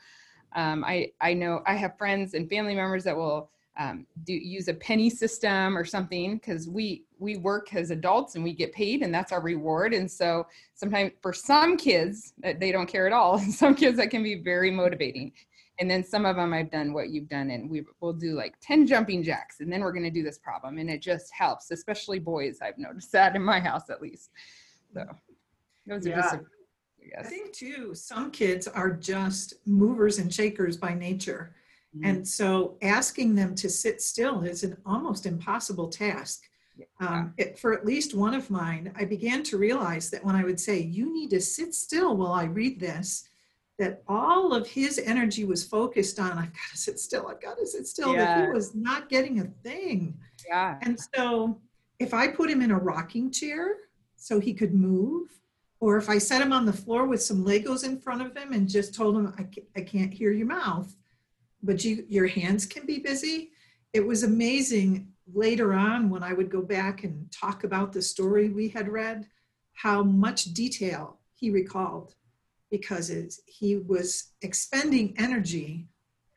Um, 0.57 0.85
I 0.85 1.13
I 1.21 1.35
know 1.35 1.61
I 1.67 1.75
have 1.75 1.99
friends 1.99 2.33
and 2.33 2.49
family 2.49 2.75
members 2.75 3.05
that 3.05 3.17
will 3.17 3.51
um, 3.79 4.07
do 4.25 4.33
use 4.33 4.69
a 4.69 4.75
penny 4.75 5.09
system 5.09 5.79
or 5.79 5.85
something 5.85 6.37
because 6.37 6.69
we 6.69 7.05
we 7.19 7.37
work 7.37 7.75
as 7.75 7.91
adults 7.91 8.35
and 8.35 8.43
we 8.43 8.53
get 8.53 8.73
paid 8.73 9.03
and 9.03 9.15
that's 9.15 9.33
our 9.33 9.41
reward. 9.41 9.95
And 9.95 10.11
so 10.11 10.47
sometimes 10.75 11.13
for 11.23 11.33
some 11.33 11.77
kids 11.77 12.33
they 12.43 12.73
don't 12.73 12.89
care 12.89 13.07
at 13.07 13.13
all. 13.13 13.39
Some 13.59 13.75
kids 13.75 13.97
that 13.99 14.11
can 14.11 14.23
be 14.23 14.37
very 14.37 14.71
motivating. 14.71 15.33
And 15.81 15.89
then 15.89 16.03
some 16.03 16.27
of 16.27 16.35
them 16.35 16.53
i've 16.53 16.73
done 16.73 16.93
what 16.93 17.11
you've 17.11 17.29
done 17.29 17.51
and 17.51 17.71
we 17.71 17.85
will 18.01 18.13
do 18.13 18.35
like 18.35 18.55
10 18.61 18.85
jumping 18.85 19.23
jacks 19.23 19.61
and 19.61 19.73
then 19.73 19.81
we're 19.81 19.93
going 19.93 20.03
to 20.05 20.11
do 20.11 20.25
this 20.25 20.39
problem 20.39 20.79
and 20.79 20.91
it 20.91 21.01
just 21.01 21.33
helps 21.33 21.71
especially 21.71 22.19
boys 22.19 22.59
i've 22.61 22.79
noticed 22.79 23.13
that 23.13 23.37
in 23.37 23.43
my 23.43 23.61
house 23.61 23.89
at 23.89 24.03
least. 24.03 24.31
So 24.93 25.05
those 25.87 26.05
are 26.05 26.11
yeah. 26.11 26.17
just 26.17 26.39
I 27.19 27.23
think 27.23 27.53
too, 27.53 27.95
some 27.95 28.31
kids 28.31 28.69
are 28.69 28.91
just 28.91 29.55
movers 29.67 30.19
and 30.19 30.33
shakers 30.33 30.77
by 30.77 30.95
nature. 30.95 31.55
Mm-hmm. 31.97 32.07
And 32.07 32.29
so 32.29 32.77
asking 32.83 33.35
them 33.35 33.55
to 33.57 33.69
sit 33.69 34.03
still 34.03 34.43
is 34.43 34.63
an 34.63 34.77
almost 34.85 35.27
impossible 35.27 35.89
task. 35.89 36.43
Um, 37.01 37.35
it, 37.37 37.59
for 37.59 37.73
at 37.73 37.85
least 37.85 38.15
one 38.15 38.35
of 38.35 38.51
mine, 38.51 38.93
I 38.95 39.05
began 39.05 39.43
to 39.45 39.59
realize 39.59 40.11
that 40.11 40.25
when 40.25 40.37
I 40.37 40.45
would 40.45 40.61
say, 40.61 40.81
You 40.81 41.13
need 41.13 41.31
to 41.31 41.41
sit 41.41 41.75
still 41.75 42.17
while 42.17 42.33
I 42.33 42.45
read 42.45 42.79
this, 42.79 43.29
that 43.79 44.03
all 44.07 44.53
of 44.53 44.67
his 44.67 44.99
energy 44.99 45.45
was 45.45 45.65
focused 45.65 46.19
on, 46.19 46.33
I've 46.33 46.53
got 46.53 46.71
to 46.73 46.79
sit 46.79 46.99
still, 46.99 47.29
I've 47.29 47.41
got 47.41 47.59
to 47.59 47.67
sit 47.67 47.87
still, 47.87 48.13
that 48.13 48.47
he 48.47 48.51
was 48.53 48.75
not 48.75 49.09
getting 49.09 49.41
a 49.41 49.45
thing. 49.45 50.19
Yeah. 50.47 50.79
And 50.83 50.99
so 51.15 51.61
if 51.99 52.13
I 52.13 52.29
put 52.29 52.51
him 52.51 52.61
in 52.61 52.71
a 52.71 52.79
rocking 52.79 53.31
chair 53.31 53.77
so 54.17 54.41
he 54.41 54.53
could 54.53 54.75
move, 54.75 55.29
or 55.81 55.97
if 55.97 56.09
I 56.09 56.19
set 56.19 56.43
him 56.43 56.53
on 56.53 56.67
the 56.67 56.73
floor 56.73 57.07
with 57.07 57.23
some 57.23 57.45
Legos 57.45 57.85
in 57.85 57.99
front 57.99 58.23
of 58.23 58.37
him 58.37 58.53
and 58.53 58.69
just 58.69 58.95
told 58.95 59.17
him, 59.17 59.33
I, 59.39 59.47
I 59.77 59.83
can't 59.83 60.13
hear 60.13 60.33
your 60.33 60.47
mouth, 60.47 60.95
but 61.63 61.85
you, 61.85 62.05
your 62.09 62.27
hands 62.27 62.67
can 62.67 62.87
be 62.87 62.99
busy. 62.99 63.51
It 63.93 64.07
was 64.07 64.23
amazing 64.23 65.13
later 65.33 65.75
on 65.75 66.11
when 66.11 66.23
I 66.23 66.33
would 66.33 66.51
go 66.51 66.63
back 66.63 67.05
and 67.05 67.31
talk 67.31 67.65
about 67.65 67.93
the 67.93 68.03
story 68.03 68.49
we 68.49 68.69
had 68.69 68.89
read, 68.89 69.27
how 69.75 70.03
much 70.03 70.53
detail 70.55 71.19
he 71.35 71.51
recalled 71.51 72.15
because 72.71 73.41
he 73.47 73.77
was 73.77 74.33
expending 74.43 75.15
energy 75.19 75.89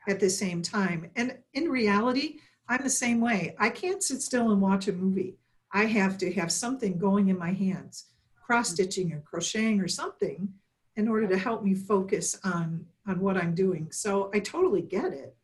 at 0.08 0.20
the 0.20 0.30
same 0.30 0.62
time. 0.62 1.10
And 1.16 1.38
in 1.54 1.68
reality, 1.68 2.38
I'm 2.68 2.82
the 2.82 2.90
same 2.90 3.20
way. 3.20 3.54
I 3.58 3.68
can't 3.68 4.02
sit 4.02 4.22
still 4.22 4.50
and 4.50 4.60
watch 4.60 4.88
a 4.88 4.92
movie. 4.92 5.36
I 5.72 5.86
have 5.86 6.18
to 6.18 6.32
have 6.34 6.52
something 6.52 6.98
going 6.98 7.28
in 7.28 7.38
my 7.38 7.52
hands, 7.52 8.06
cross 8.40 8.70
stitching 8.70 9.12
or 9.12 9.20
crocheting 9.20 9.80
or 9.80 9.88
something 9.88 10.54
in 10.96 11.08
order 11.08 11.26
to 11.26 11.38
help 11.38 11.62
me 11.62 11.74
focus 11.74 12.38
on 12.44 12.86
on 13.06 13.20
what 13.20 13.36
I'm 13.36 13.54
doing. 13.54 13.90
So 13.90 14.30
I 14.32 14.38
totally 14.38 14.82
get 14.82 15.12
it. 15.12 15.34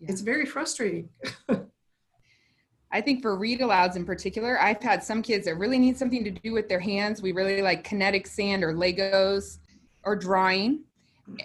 Yeah. 0.00 0.10
It's 0.10 0.20
very 0.20 0.44
frustrating. 0.44 1.08
I 2.92 3.00
think 3.00 3.22
for 3.22 3.36
read 3.36 3.60
alouds 3.60 3.96
in 3.96 4.04
particular, 4.04 4.60
I've 4.60 4.82
had 4.82 5.02
some 5.02 5.22
kids 5.22 5.46
that 5.46 5.58
really 5.58 5.78
need 5.78 5.96
something 5.96 6.24
to 6.24 6.30
do 6.30 6.52
with 6.52 6.68
their 6.68 6.80
hands. 6.80 7.22
We 7.22 7.32
really 7.32 7.62
like 7.62 7.84
kinetic 7.84 8.26
sand 8.26 8.62
or 8.62 8.74
Legos 8.74 9.58
or 10.04 10.14
drawing, 10.14 10.84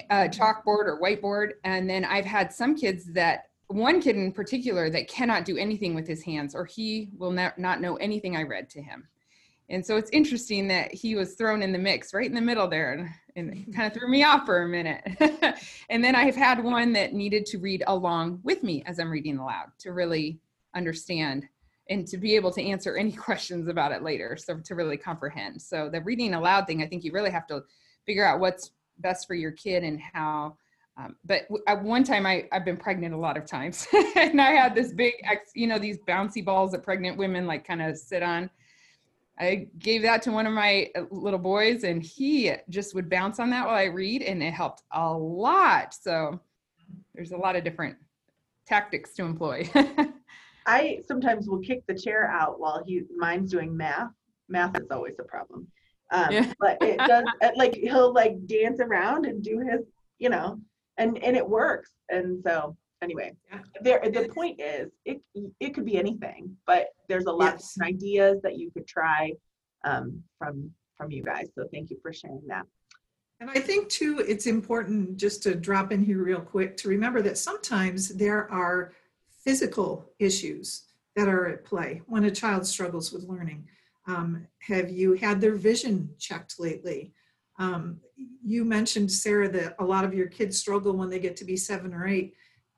uh, 0.09 0.27
chalkboard 0.27 0.85
or 0.85 0.99
whiteboard. 1.01 1.53
And 1.63 1.89
then 1.89 2.05
I've 2.05 2.25
had 2.25 2.53
some 2.53 2.75
kids 2.75 3.05
that, 3.13 3.45
one 3.67 4.01
kid 4.01 4.17
in 4.17 4.33
particular, 4.33 4.89
that 4.89 5.07
cannot 5.07 5.45
do 5.45 5.57
anything 5.57 5.95
with 5.95 6.05
his 6.05 6.21
hands 6.21 6.53
or 6.53 6.65
he 6.65 7.09
will 7.17 7.31
not, 7.31 7.57
not 7.57 7.79
know 7.79 7.95
anything 7.95 8.35
I 8.35 8.43
read 8.43 8.69
to 8.71 8.81
him. 8.81 9.07
And 9.69 9.85
so 9.85 9.95
it's 9.95 10.09
interesting 10.11 10.67
that 10.67 10.93
he 10.93 11.15
was 11.15 11.35
thrown 11.35 11.63
in 11.63 11.71
the 11.71 11.79
mix 11.79 12.13
right 12.13 12.27
in 12.27 12.35
the 12.35 12.41
middle 12.41 12.67
there 12.67 13.15
and, 13.35 13.49
and 13.51 13.75
kind 13.75 13.87
of 13.87 13.97
threw 13.97 14.09
me 14.09 14.23
off 14.23 14.45
for 14.45 14.63
a 14.63 14.67
minute. 14.67 15.01
and 15.89 16.03
then 16.03 16.15
I've 16.15 16.35
had 16.35 16.63
one 16.63 16.93
that 16.93 17.13
needed 17.13 17.45
to 17.47 17.57
read 17.57 17.83
along 17.87 18.39
with 18.43 18.63
me 18.63 18.83
as 18.85 18.99
I'm 18.99 19.11
reading 19.11 19.37
aloud 19.37 19.67
to 19.79 19.91
really 19.91 20.39
understand 20.75 21.47
and 21.89 22.07
to 22.07 22.17
be 22.17 22.35
able 22.35 22.51
to 22.51 22.63
answer 22.63 22.95
any 22.95 23.11
questions 23.27 23.67
about 23.67 23.91
it 23.91 24.01
later 24.01 24.37
so 24.37 24.57
to 24.59 24.75
really 24.75 24.97
comprehend. 24.97 25.61
So 25.61 25.89
the 25.89 26.01
reading 26.01 26.33
aloud 26.33 26.65
thing 26.67 26.81
i 26.81 26.87
think 26.87 27.03
you 27.03 27.11
really 27.11 27.31
have 27.31 27.47
to 27.47 27.63
figure 28.05 28.25
out 28.25 28.39
what's 28.39 28.71
best 28.99 29.27
for 29.27 29.35
your 29.35 29.51
kid 29.51 29.83
and 29.83 29.99
how 29.99 30.55
um, 30.97 31.15
but 31.25 31.43
at 31.67 31.81
one 31.81 32.03
time 32.03 32.25
I, 32.25 32.47
i've 32.51 32.65
been 32.65 32.77
pregnant 32.77 33.13
a 33.13 33.17
lot 33.17 33.37
of 33.37 33.45
times. 33.45 33.87
And 34.15 34.39
i 34.41 34.51
had 34.51 34.75
this 34.75 34.93
big 34.93 35.13
you 35.55 35.67
know 35.67 35.79
these 35.79 35.97
bouncy 36.07 36.43
balls 36.43 36.71
that 36.71 36.83
pregnant 36.83 37.17
women 37.17 37.47
like 37.47 37.65
kind 37.65 37.81
of 37.81 37.97
sit 37.97 38.23
on 38.23 38.49
i 39.39 39.67
gave 39.79 40.01
that 40.01 40.21
to 40.21 40.31
one 40.31 40.45
of 40.45 40.53
my 40.53 40.87
uh, 40.95 41.03
little 41.11 41.39
boys 41.39 41.83
and 41.83 42.03
he 42.03 42.51
just 42.69 42.93
would 42.93 43.09
bounce 43.09 43.39
on 43.39 43.49
that 43.49 43.65
while 43.65 43.75
i 43.75 43.85
read 43.85 44.21
and 44.21 44.41
it 44.43 44.53
helped 44.53 44.83
a 44.91 45.11
lot 45.11 45.93
so 45.93 46.39
there's 47.15 47.31
a 47.31 47.37
lot 47.37 47.55
of 47.55 47.63
different 47.63 47.95
tactics 48.67 49.13
to 49.13 49.23
employ 49.23 49.69
I 50.65 50.99
sometimes 51.07 51.47
will 51.49 51.59
kick 51.59 51.83
the 51.87 51.95
chair 51.95 52.29
out 52.29 52.59
while 52.59 52.83
he 52.85 53.01
mine's 53.17 53.51
doing 53.51 53.75
math. 53.75 54.11
Math 54.47 54.77
is 54.79 54.91
always 54.91 55.15
a 55.19 55.23
problem. 55.23 55.67
Um, 56.11 56.31
Yeah. 56.31 56.53
but 56.59 56.77
it 56.81 56.97
does 57.07 57.25
uh, 57.41 57.49
like 57.55 57.73
he'll 57.75 58.13
like 58.13 58.45
dance 58.45 58.79
around 58.79 59.25
and 59.25 59.43
do 59.43 59.59
his, 59.59 59.81
you 60.19 60.29
know, 60.29 60.59
and 60.97 61.17
and 61.23 61.35
it 61.35 61.47
works. 61.47 61.91
And 62.09 62.43
so 62.43 62.77
anyway, 63.01 63.33
Yeah. 63.49 63.61
there 63.81 63.99
the 64.09 64.29
point 64.33 64.59
is 64.61 64.91
it 65.05 65.21
it 65.59 65.73
could 65.73 65.85
be 65.85 65.97
anything, 65.97 66.55
but 66.65 66.89
there's 67.07 67.25
a 67.25 67.31
lot 67.31 67.53
Yes. 67.55 67.75
of 67.77 67.87
ideas 67.87 68.41
that 68.43 68.57
you 68.57 68.71
could 68.71 68.87
try 68.87 69.33
um, 69.83 70.23
from 70.37 70.73
from 70.97 71.11
you 71.11 71.23
guys. 71.23 71.47
So 71.55 71.67
thank 71.73 71.89
you 71.89 71.97
for 72.01 72.13
sharing 72.13 72.45
that. 72.47 72.65
And 73.39 73.49
I 73.49 73.59
think 73.59 73.89
too, 73.89 74.19
it's 74.19 74.45
important 74.45 75.17
just 75.17 75.41
to 75.43 75.55
drop 75.55 75.91
in 75.91 76.03
here 76.03 76.23
real 76.23 76.41
quick 76.41 76.77
to 76.77 76.89
remember 76.89 77.23
that 77.23 77.39
sometimes 77.39 78.09
there 78.09 78.49
are 78.51 78.93
physical 79.43 80.13
issues 80.19 80.83
that 81.15 81.27
are 81.27 81.47
at 81.47 81.65
play 81.65 82.03
when 82.05 82.25
a 82.25 82.31
child 82.31 82.67
struggles 82.67 83.11
with 83.11 83.23
learning. 83.23 83.67
Um, 84.05 84.47
have 84.59 84.91
you 84.91 85.13
had 85.13 85.41
their 85.41 85.55
vision 85.55 86.13
checked 86.19 86.59
lately? 86.59 87.13
Um, 87.57 87.99
you 88.43 88.63
mentioned, 88.63 89.11
Sarah, 89.11 89.49
that 89.49 89.75
a 89.79 89.83
lot 89.85 90.05
of 90.05 90.13
your 90.13 90.27
kids 90.27 90.57
struggle 90.59 90.93
when 90.93 91.09
they 91.09 91.19
get 91.19 91.35
to 91.37 91.45
be 91.45 91.57
seven 91.57 91.93
or 91.95 92.07
eight. 92.07 92.35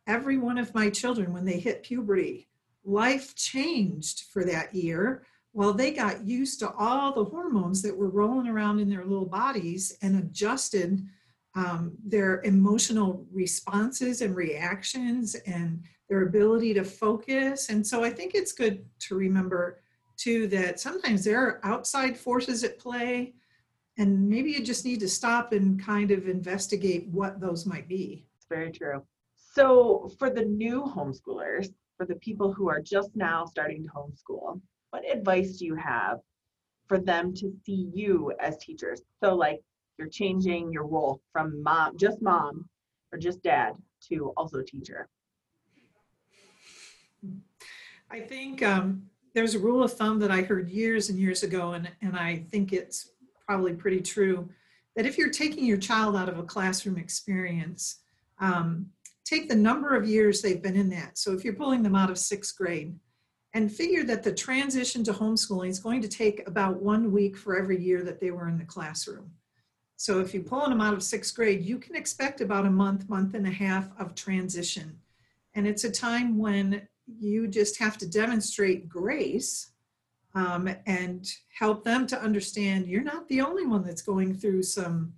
Every 0.07 0.37
one 0.37 0.57
of 0.57 0.73
my 0.73 0.89
children, 0.89 1.33
when 1.33 1.45
they 1.45 1.59
hit 1.59 1.83
puberty, 1.83 2.47
life 2.83 3.35
changed 3.35 4.23
for 4.31 4.43
that 4.45 4.75
year 4.75 5.25
well, 5.53 5.71
they 5.71 5.91
got 5.91 6.25
used 6.25 6.59
to 6.59 6.71
all 6.71 7.13
the 7.13 7.25
hormones 7.25 7.83
that 7.83 7.95
were 7.95 8.09
rolling 8.09 8.47
around 8.47 8.79
in 8.79 8.89
their 8.89 9.05
little 9.05 9.27
bodies 9.27 9.95
and 10.01 10.17
adjusted 10.17 11.07
um, 11.55 11.93
their 12.03 12.41
emotional 12.41 13.27
responses 13.31 14.21
and 14.21 14.35
reactions 14.35 15.35
and 15.45 15.83
their 16.09 16.23
ability 16.23 16.73
to 16.73 16.83
focus. 16.83 17.69
And 17.69 17.85
so 17.85 18.03
I 18.03 18.09
think 18.09 18.33
it's 18.33 18.51
good 18.51 18.83
to 19.01 19.15
remember 19.15 19.79
too 20.17 20.47
that 20.47 20.79
sometimes 20.79 21.23
there 21.23 21.41
are 21.45 21.59
outside 21.63 22.17
forces 22.17 22.63
at 22.63 22.79
play, 22.79 23.35
and 23.99 24.27
maybe 24.27 24.51
you 24.51 24.63
just 24.63 24.85
need 24.85 24.99
to 25.01 25.07
stop 25.07 25.53
and 25.53 25.83
kind 25.83 26.09
of 26.09 26.27
investigate 26.27 27.07
what 27.09 27.39
those 27.39 27.67
might 27.67 27.87
be. 27.87 28.25
It's 28.37 28.47
very 28.47 28.71
true. 28.71 29.03
So, 29.53 30.09
for 30.17 30.31
the 30.31 30.45
new 30.45 30.81
homeschoolers, 30.81 31.71
for 31.97 32.07
the 32.07 32.15
people 32.15 32.51
who 32.51 32.69
are 32.69 32.81
just 32.81 33.15
now 33.15 33.45
starting 33.45 33.83
to 33.83 33.89
homeschool, 33.89 34.59
what 34.89 35.03
advice 35.07 35.57
do 35.57 35.65
you 35.65 35.75
have 35.75 36.19
for 36.87 36.97
them 36.97 37.35
to 37.35 37.53
see 37.63 37.91
you 37.93 38.33
as 38.39 38.57
teachers? 38.57 39.03
So, 39.23 39.35
like 39.35 39.61
you're 39.99 40.07
changing 40.07 40.73
your 40.73 40.87
role 40.87 41.21
from 41.31 41.61
mom, 41.61 41.97
just 41.97 42.19
mom, 42.19 42.67
or 43.11 43.19
just 43.19 43.43
dad 43.43 43.73
to 44.09 44.33
also 44.35 44.63
teacher. 44.63 45.07
I 48.09 48.21
think 48.21 48.63
um, 48.63 49.03
there's 49.35 49.53
a 49.53 49.59
rule 49.59 49.83
of 49.83 49.93
thumb 49.93 50.17
that 50.19 50.31
I 50.31 50.41
heard 50.41 50.69
years 50.69 51.09
and 51.09 51.19
years 51.19 51.43
ago, 51.43 51.73
and, 51.73 51.91
and 52.01 52.17
I 52.17 52.45
think 52.49 52.73
it's 52.73 53.11
probably 53.45 53.73
pretty 53.73 54.01
true 54.01 54.49
that 54.95 55.05
if 55.05 55.15
you're 55.15 55.29
taking 55.29 55.65
your 55.65 55.77
child 55.77 56.15
out 56.15 56.27
of 56.27 56.39
a 56.39 56.43
classroom 56.43 56.97
experience, 56.97 57.99
um, 58.39 58.87
take 59.33 59.49
the 59.49 59.55
number 59.55 59.95
of 59.95 60.07
years 60.07 60.41
they've 60.41 60.61
been 60.61 60.75
in 60.75 60.89
that. 60.89 61.17
So 61.17 61.33
if 61.33 61.43
you're 61.43 61.53
pulling 61.53 61.83
them 61.83 61.95
out 61.95 62.11
of 62.11 62.17
sixth 62.17 62.55
grade, 62.57 62.95
and 63.55 63.71
figure 63.71 64.03
that 64.03 64.23
the 64.23 64.33
transition 64.33 65.03
to 65.03 65.13
homeschooling 65.13 65.69
is 65.69 65.79
going 65.79 66.01
to 66.01 66.07
take 66.07 66.47
about 66.47 66.81
one 66.81 67.11
week 67.11 67.37
for 67.37 67.55
every 67.55 67.79
year 67.79 68.03
that 68.03 68.19
they 68.19 68.31
were 68.31 68.47
in 68.47 68.57
the 68.57 68.65
classroom. 68.65 69.31
So 69.95 70.19
if 70.19 70.33
you're 70.33 70.43
pulling 70.43 70.71
them 70.71 70.81
out 70.81 70.95
of 70.95 71.03
sixth 71.03 71.35
grade, 71.35 71.63
you 71.63 71.77
can 71.77 71.95
expect 71.95 72.41
about 72.41 72.65
a 72.65 72.71
month, 72.71 73.07
month 73.09 73.35
and 73.35 73.47
a 73.47 73.51
half 73.51 73.89
of 73.99 74.15
transition. 74.15 74.97
And 75.53 75.67
it's 75.67 75.83
a 75.83 75.91
time 75.91 76.39
when 76.39 76.87
you 77.05 77.47
just 77.47 77.77
have 77.77 77.97
to 77.99 78.09
demonstrate 78.09 78.89
grace 78.89 79.69
um, 80.33 80.67
and 80.87 81.31
help 81.55 81.83
them 81.83 82.07
to 82.07 82.19
understand 82.19 82.87
you're 82.87 83.03
not 83.03 83.27
the 83.27 83.41
only 83.41 83.67
one 83.67 83.83
that's 83.83 84.01
going 84.01 84.33
through 84.33 84.63
some 84.63 85.13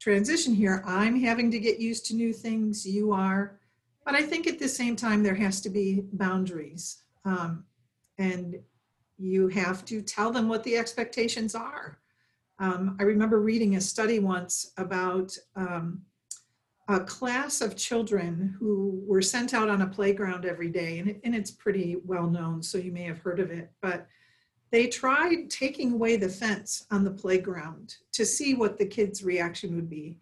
transition 0.00 0.54
here. 0.54 0.82
I'm 0.86 1.20
having 1.20 1.50
to 1.50 1.58
get 1.58 1.80
used 1.80 2.06
to 2.06 2.14
new 2.14 2.32
things, 2.32 2.86
you 2.86 3.12
are. 3.12 3.59
But 4.10 4.18
I 4.18 4.22
think 4.24 4.48
at 4.48 4.58
the 4.58 4.68
same 4.68 4.96
time, 4.96 5.22
there 5.22 5.36
has 5.36 5.60
to 5.60 5.70
be 5.70 6.02
boundaries. 6.14 7.04
Um, 7.24 7.62
and 8.18 8.58
you 9.18 9.46
have 9.46 9.84
to 9.84 10.02
tell 10.02 10.32
them 10.32 10.48
what 10.48 10.64
the 10.64 10.76
expectations 10.76 11.54
are. 11.54 12.00
Um, 12.58 12.96
I 12.98 13.04
remember 13.04 13.40
reading 13.40 13.76
a 13.76 13.80
study 13.80 14.18
once 14.18 14.72
about 14.78 15.38
um, 15.54 16.02
a 16.88 16.98
class 16.98 17.60
of 17.60 17.76
children 17.76 18.56
who 18.58 19.00
were 19.06 19.22
sent 19.22 19.54
out 19.54 19.68
on 19.68 19.82
a 19.82 19.86
playground 19.86 20.44
every 20.44 20.70
day, 20.70 20.98
and, 20.98 21.10
it, 21.10 21.20
and 21.22 21.32
it's 21.32 21.52
pretty 21.52 21.98
well 22.04 22.28
known, 22.28 22.64
so 22.64 22.78
you 22.78 22.90
may 22.90 23.04
have 23.04 23.20
heard 23.20 23.38
of 23.38 23.52
it. 23.52 23.70
But 23.80 24.08
they 24.72 24.88
tried 24.88 25.50
taking 25.50 25.92
away 25.92 26.16
the 26.16 26.28
fence 26.28 26.84
on 26.90 27.04
the 27.04 27.12
playground 27.12 27.94
to 28.10 28.26
see 28.26 28.54
what 28.54 28.76
the 28.76 28.86
kids' 28.86 29.22
reaction 29.22 29.76
would 29.76 29.88
be. 29.88 30.18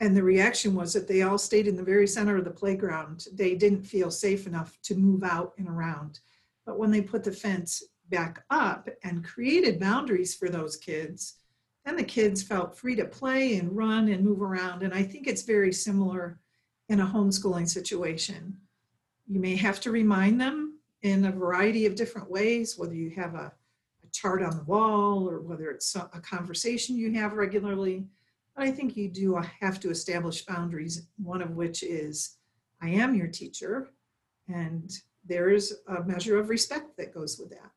And 0.00 0.16
the 0.16 0.22
reaction 0.22 0.74
was 0.74 0.92
that 0.92 1.06
they 1.06 1.22
all 1.22 1.38
stayed 1.38 1.66
in 1.66 1.76
the 1.76 1.82
very 1.82 2.06
center 2.06 2.36
of 2.36 2.44
the 2.44 2.50
playground. 2.50 3.26
They 3.32 3.54
didn't 3.54 3.84
feel 3.84 4.10
safe 4.10 4.46
enough 4.46 4.78
to 4.82 4.94
move 4.94 5.22
out 5.22 5.54
and 5.56 5.68
around. 5.68 6.20
But 6.66 6.78
when 6.78 6.90
they 6.90 7.00
put 7.00 7.22
the 7.24 7.32
fence 7.32 7.82
back 8.10 8.44
up 8.50 8.88
and 9.02 9.24
created 9.24 9.80
boundaries 9.80 10.34
for 10.34 10.48
those 10.48 10.76
kids, 10.76 11.34
then 11.84 11.96
the 11.96 12.02
kids 12.02 12.42
felt 12.42 12.76
free 12.76 12.96
to 12.96 13.04
play 13.04 13.56
and 13.56 13.76
run 13.76 14.08
and 14.08 14.24
move 14.24 14.42
around. 14.42 14.82
And 14.82 14.92
I 14.92 15.02
think 15.02 15.26
it's 15.26 15.42
very 15.42 15.72
similar 15.72 16.40
in 16.88 17.00
a 17.00 17.06
homeschooling 17.06 17.68
situation. 17.68 18.56
You 19.26 19.40
may 19.40 19.56
have 19.56 19.80
to 19.80 19.90
remind 19.90 20.40
them 20.40 20.78
in 21.02 21.24
a 21.26 21.32
variety 21.32 21.86
of 21.86 21.94
different 21.94 22.30
ways, 22.30 22.78
whether 22.78 22.94
you 22.94 23.10
have 23.10 23.34
a 23.34 23.52
chart 24.12 24.42
on 24.42 24.56
the 24.56 24.64
wall 24.64 25.28
or 25.28 25.40
whether 25.40 25.70
it's 25.70 25.94
a 25.96 26.20
conversation 26.20 26.96
you 26.96 27.12
have 27.12 27.32
regularly. 27.34 28.06
But 28.54 28.66
I 28.66 28.70
think 28.70 28.96
you 28.96 29.08
do 29.08 29.40
have 29.60 29.80
to 29.80 29.90
establish 29.90 30.44
boundaries, 30.44 31.08
one 31.16 31.42
of 31.42 31.56
which 31.56 31.82
is 31.82 32.36
I 32.80 32.90
am 32.90 33.14
your 33.14 33.28
teacher, 33.28 33.90
and 34.48 34.92
there 35.26 35.50
is 35.50 35.78
a 35.88 36.02
measure 36.02 36.38
of 36.38 36.50
respect 36.50 36.96
that 36.98 37.14
goes 37.14 37.38
with 37.38 37.50
that. 37.50 37.70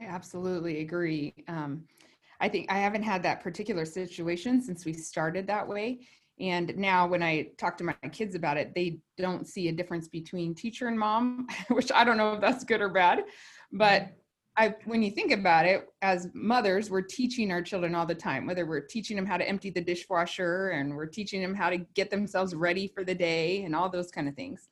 I 0.00 0.04
absolutely 0.04 0.80
agree. 0.80 1.34
Um, 1.48 1.84
I 2.40 2.48
think 2.48 2.70
I 2.70 2.78
haven't 2.78 3.02
had 3.02 3.22
that 3.22 3.42
particular 3.42 3.84
situation 3.84 4.62
since 4.62 4.84
we 4.84 4.92
started 4.94 5.46
that 5.46 5.66
way. 5.66 6.00
And 6.38 6.74
now 6.78 7.06
when 7.06 7.22
I 7.22 7.50
talk 7.58 7.76
to 7.78 7.84
my 7.84 7.94
kids 8.12 8.34
about 8.34 8.56
it, 8.56 8.72
they 8.74 9.00
don't 9.18 9.46
see 9.46 9.68
a 9.68 9.72
difference 9.72 10.08
between 10.08 10.54
teacher 10.54 10.88
and 10.88 10.98
mom, 10.98 11.46
which 11.68 11.92
I 11.92 12.02
don't 12.02 12.16
know 12.16 12.32
if 12.34 12.40
that's 12.40 12.64
good 12.64 12.80
or 12.80 12.88
bad. 12.88 13.24
But 13.72 14.12
I, 14.56 14.74
when 14.84 15.02
you 15.02 15.10
think 15.10 15.32
about 15.32 15.64
it, 15.64 15.88
as 16.02 16.28
mothers, 16.34 16.90
we're 16.90 17.02
teaching 17.02 17.50
our 17.50 17.62
children 17.62 17.94
all 17.94 18.04
the 18.04 18.14
time, 18.14 18.46
whether 18.46 18.66
we're 18.66 18.80
teaching 18.80 19.16
them 19.16 19.24
how 19.24 19.36
to 19.36 19.48
empty 19.48 19.70
the 19.70 19.80
dishwasher 19.80 20.70
and 20.70 20.94
we're 20.94 21.06
teaching 21.06 21.40
them 21.40 21.54
how 21.54 21.70
to 21.70 21.78
get 21.94 22.10
themselves 22.10 22.54
ready 22.54 22.88
for 22.88 23.04
the 23.04 23.14
day 23.14 23.62
and 23.64 23.74
all 23.74 23.88
those 23.88 24.10
kind 24.10 24.28
of 24.28 24.34
things. 24.34 24.68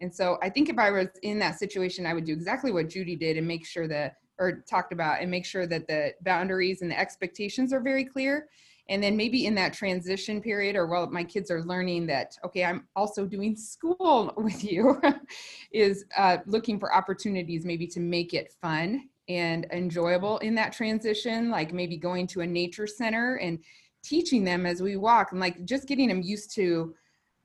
And 0.00 0.12
so 0.12 0.38
I 0.42 0.48
think 0.48 0.68
if 0.68 0.78
I 0.78 0.90
was 0.90 1.08
in 1.22 1.38
that 1.40 1.58
situation, 1.58 2.06
I 2.06 2.14
would 2.14 2.24
do 2.24 2.32
exactly 2.32 2.72
what 2.72 2.88
Judy 2.88 3.16
did 3.16 3.36
and 3.36 3.46
make 3.46 3.66
sure 3.66 3.86
that, 3.88 4.16
or 4.38 4.64
talked 4.68 4.92
about, 4.92 5.20
and 5.20 5.30
make 5.30 5.44
sure 5.44 5.66
that 5.66 5.86
the 5.86 6.14
boundaries 6.22 6.82
and 6.82 6.90
the 6.90 6.98
expectations 6.98 7.72
are 7.72 7.80
very 7.80 8.04
clear 8.04 8.48
and 8.88 9.02
then 9.02 9.16
maybe 9.16 9.44
in 9.46 9.54
that 9.54 9.74
transition 9.74 10.40
period 10.40 10.74
or 10.74 10.86
while 10.86 11.06
my 11.10 11.22
kids 11.22 11.50
are 11.50 11.62
learning 11.62 12.06
that 12.06 12.34
okay 12.44 12.64
i'm 12.64 12.86
also 12.96 13.26
doing 13.26 13.54
school 13.54 14.32
with 14.38 14.64
you 14.64 15.00
is 15.72 16.04
uh, 16.16 16.38
looking 16.46 16.78
for 16.78 16.94
opportunities 16.94 17.64
maybe 17.64 17.86
to 17.86 18.00
make 18.00 18.32
it 18.34 18.54
fun 18.62 19.08
and 19.28 19.66
enjoyable 19.72 20.38
in 20.38 20.54
that 20.54 20.72
transition 20.72 21.50
like 21.50 21.72
maybe 21.72 21.96
going 21.96 22.26
to 22.26 22.40
a 22.40 22.46
nature 22.46 22.86
center 22.86 23.36
and 23.36 23.58
teaching 24.02 24.44
them 24.44 24.64
as 24.64 24.80
we 24.80 24.96
walk 24.96 25.32
and 25.32 25.40
like 25.40 25.64
just 25.64 25.86
getting 25.86 26.08
them 26.08 26.22
used 26.22 26.54
to 26.54 26.94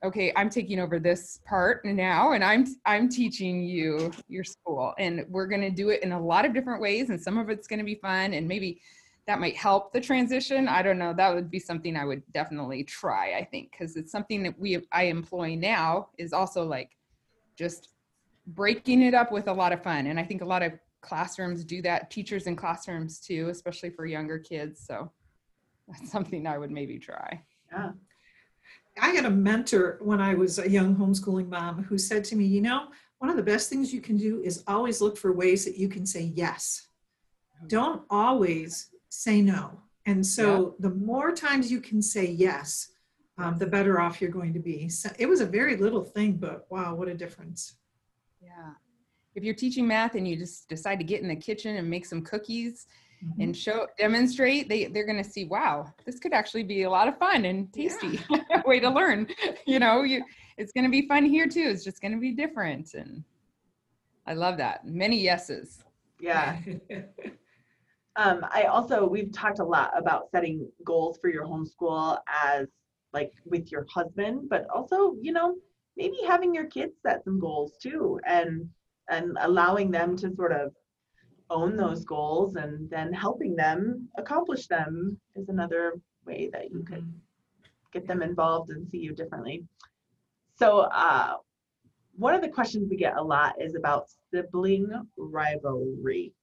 okay 0.03 0.31
i'm 0.35 0.49
taking 0.49 0.79
over 0.79 0.99
this 0.99 1.39
part 1.45 1.83
now 1.83 2.33
and 2.33 2.43
i'm 2.43 2.65
i'm 2.85 3.09
teaching 3.09 3.63
you 3.63 4.11
your 4.27 4.43
school 4.43 4.93
and 4.97 5.25
we're 5.29 5.47
going 5.47 5.61
to 5.61 5.69
do 5.69 5.89
it 5.89 6.03
in 6.03 6.11
a 6.11 6.19
lot 6.19 6.45
of 6.45 6.53
different 6.53 6.81
ways 6.81 7.09
and 7.09 7.21
some 7.21 7.37
of 7.37 7.49
it's 7.49 7.67
going 7.67 7.79
to 7.79 7.85
be 7.85 7.95
fun 7.95 8.33
and 8.33 8.47
maybe 8.47 8.79
that 9.25 9.39
might 9.39 9.55
help 9.55 9.93
the 9.93 10.01
transition. 10.01 10.67
I 10.67 10.81
don't 10.81 10.97
know. 10.97 11.13
That 11.13 11.33
would 11.33 11.49
be 11.49 11.59
something 11.59 11.95
I 11.95 12.05
would 12.05 12.23
definitely 12.33 12.83
try, 12.83 13.35
I 13.37 13.45
think, 13.45 13.71
because 13.71 13.95
it's 13.95 14.11
something 14.11 14.43
that 14.43 14.59
we 14.59 14.85
I 14.91 15.03
employ 15.03 15.55
now 15.55 16.09
is 16.17 16.33
also 16.33 16.63
like 16.65 16.89
just 17.57 17.89
breaking 18.47 19.01
it 19.01 19.13
up 19.13 19.31
with 19.31 19.47
a 19.47 19.53
lot 19.53 19.71
of 19.71 19.81
fun. 19.81 20.07
And 20.07 20.19
I 20.19 20.23
think 20.23 20.41
a 20.41 20.45
lot 20.45 20.61
of 20.61 20.73
classrooms 21.03 21.63
do 21.63 21.81
that, 21.83 22.09
teachers 22.09 22.47
in 22.47 22.55
classrooms 22.55 23.19
too, 23.19 23.49
especially 23.49 23.91
for 23.91 24.05
younger 24.05 24.39
kids. 24.39 24.83
So 24.85 25.11
that's 25.87 26.11
something 26.11 26.47
I 26.47 26.57
would 26.57 26.71
maybe 26.71 26.97
try. 26.97 27.43
Yeah. 27.71 27.91
I 28.99 29.09
had 29.09 29.25
a 29.25 29.29
mentor 29.29 29.99
when 30.01 30.21
I 30.21 30.33
was 30.33 30.59
a 30.59 30.69
young 30.69 30.95
homeschooling 30.95 31.49
mom 31.49 31.83
who 31.83 31.97
said 31.97 32.23
to 32.25 32.35
me, 32.35 32.45
you 32.45 32.61
know, 32.61 32.87
one 33.19 33.29
of 33.29 33.37
the 33.37 33.43
best 33.43 33.69
things 33.69 33.93
you 33.93 34.01
can 34.01 34.17
do 34.17 34.41
is 34.43 34.63
always 34.67 35.01
look 35.01 35.17
for 35.17 35.33
ways 35.33 35.65
that 35.65 35.77
you 35.77 35.89
can 35.89 36.05
say 36.05 36.31
yes. 36.35 36.87
Don't 37.67 38.03
always 38.09 38.89
say 39.09 39.41
no. 39.41 39.79
And 40.05 40.25
so 40.25 40.75
yeah. 40.79 40.89
the 40.89 40.95
more 40.95 41.31
times 41.31 41.71
you 41.71 41.79
can 41.79 42.01
say 42.01 42.25
yes, 42.25 42.89
um, 43.37 43.57
the 43.57 43.65
better 43.65 43.99
off 43.99 44.21
you're 44.21 44.29
going 44.29 44.53
to 44.53 44.59
be. 44.59 44.89
So 44.89 45.09
it 45.17 45.27
was 45.27 45.41
a 45.41 45.45
very 45.45 45.77
little 45.77 46.03
thing, 46.03 46.33
but 46.33 46.67
wow, 46.69 46.93
what 46.95 47.07
a 47.07 47.13
difference. 47.13 47.75
Yeah. 48.41 48.73
If 49.35 49.43
you're 49.43 49.55
teaching 49.55 49.87
math 49.87 50.15
and 50.15 50.27
you 50.27 50.35
just 50.35 50.69
decide 50.69 50.99
to 50.99 51.05
get 51.05 51.21
in 51.21 51.27
the 51.27 51.35
kitchen 51.35 51.77
and 51.77 51.89
make 51.89 52.05
some 52.05 52.21
cookies 52.21 52.87
mm-hmm. 53.23 53.41
and 53.41 53.57
show 53.57 53.87
demonstrate, 53.97 54.69
they, 54.69 54.85
they're 54.85 55.05
gonna 55.05 55.23
see, 55.23 55.45
wow, 55.45 55.91
this 56.05 56.19
could 56.19 56.33
actually 56.33 56.63
be 56.63 56.83
a 56.83 56.89
lot 56.89 57.07
of 57.07 57.17
fun 57.17 57.45
and 57.45 57.71
tasty 57.73 58.19
yeah. 58.29 58.61
way 58.65 58.79
to 58.79 58.89
learn. 58.89 59.27
You 59.65 59.79
know, 59.79 60.03
you 60.03 60.23
it's 60.57 60.71
gonna 60.73 60.89
be 60.89 61.07
fun 61.07 61.25
here 61.25 61.47
too. 61.47 61.67
It's 61.67 61.83
just 61.83 62.01
gonna 62.01 62.17
be 62.17 62.31
different. 62.31 62.93
And 62.93 63.23
I 64.27 64.33
love 64.33 64.57
that. 64.57 64.85
Many 64.85 65.19
yeses. 65.19 65.83
Yeah. 66.19 66.59
Um, 68.15 68.45
I 68.51 68.63
also, 68.63 69.07
we've 69.07 69.31
talked 69.31 69.59
a 69.59 69.63
lot 69.63 69.91
about 69.97 70.29
setting 70.29 70.69
goals 70.85 71.17
for 71.19 71.29
your 71.29 71.45
homeschool 71.45 72.19
as 72.27 72.67
like 73.11 73.31
with 73.45 73.71
your 73.71 73.85
husband, 73.89 74.49
but 74.49 74.67
also, 74.73 75.15
you 75.19 75.31
know, 75.31 75.55
maybe 75.97 76.17
having 76.27 76.53
your 76.53 76.65
kids 76.65 76.93
set 77.05 77.23
some 77.23 77.39
goals 77.39 77.73
too 77.81 78.19
and 78.27 78.69
and 79.09 79.37
allowing 79.41 79.91
them 79.91 80.15
to 80.17 80.33
sort 80.35 80.51
of 80.51 80.73
own 81.49 81.75
those 81.75 82.03
goals 82.05 82.55
and 82.55 82.89
then 82.89 83.13
helping 83.13 83.55
them 83.55 84.07
accomplish 84.17 84.67
them 84.67 85.17
is 85.35 85.49
another 85.49 85.93
way 86.25 86.49
that 86.51 86.71
you 86.71 86.83
could 86.83 87.03
mm-hmm. 87.03 87.67
get 87.91 88.07
them 88.07 88.21
involved 88.21 88.69
and 88.69 88.87
see 88.89 88.97
you 88.97 89.13
differently. 89.13 89.63
So 90.57 90.81
uh, 90.91 91.35
one 92.15 92.33
of 92.33 92.41
the 92.41 92.49
questions 92.49 92.87
we 92.89 92.97
get 92.97 93.17
a 93.17 93.21
lot 93.21 93.61
is 93.61 93.75
about 93.75 94.09
sibling 94.31 94.89
rivalry. 95.17 96.33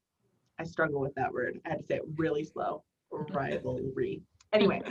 I 0.58 0.64
struggle 0.64 1.00
with 1.00 1.14
that 1.14 1.32
word. 1.32 1.60
I 1.64 1.70
had 1.70 1.78
to 1.78 1.84
say 1.86 1.96
it 1.96 2.02
really 2.16 2.44
slow. 2.44 2.84
Rivalry. 3.32 4.22
Anyway, 4.52 4.82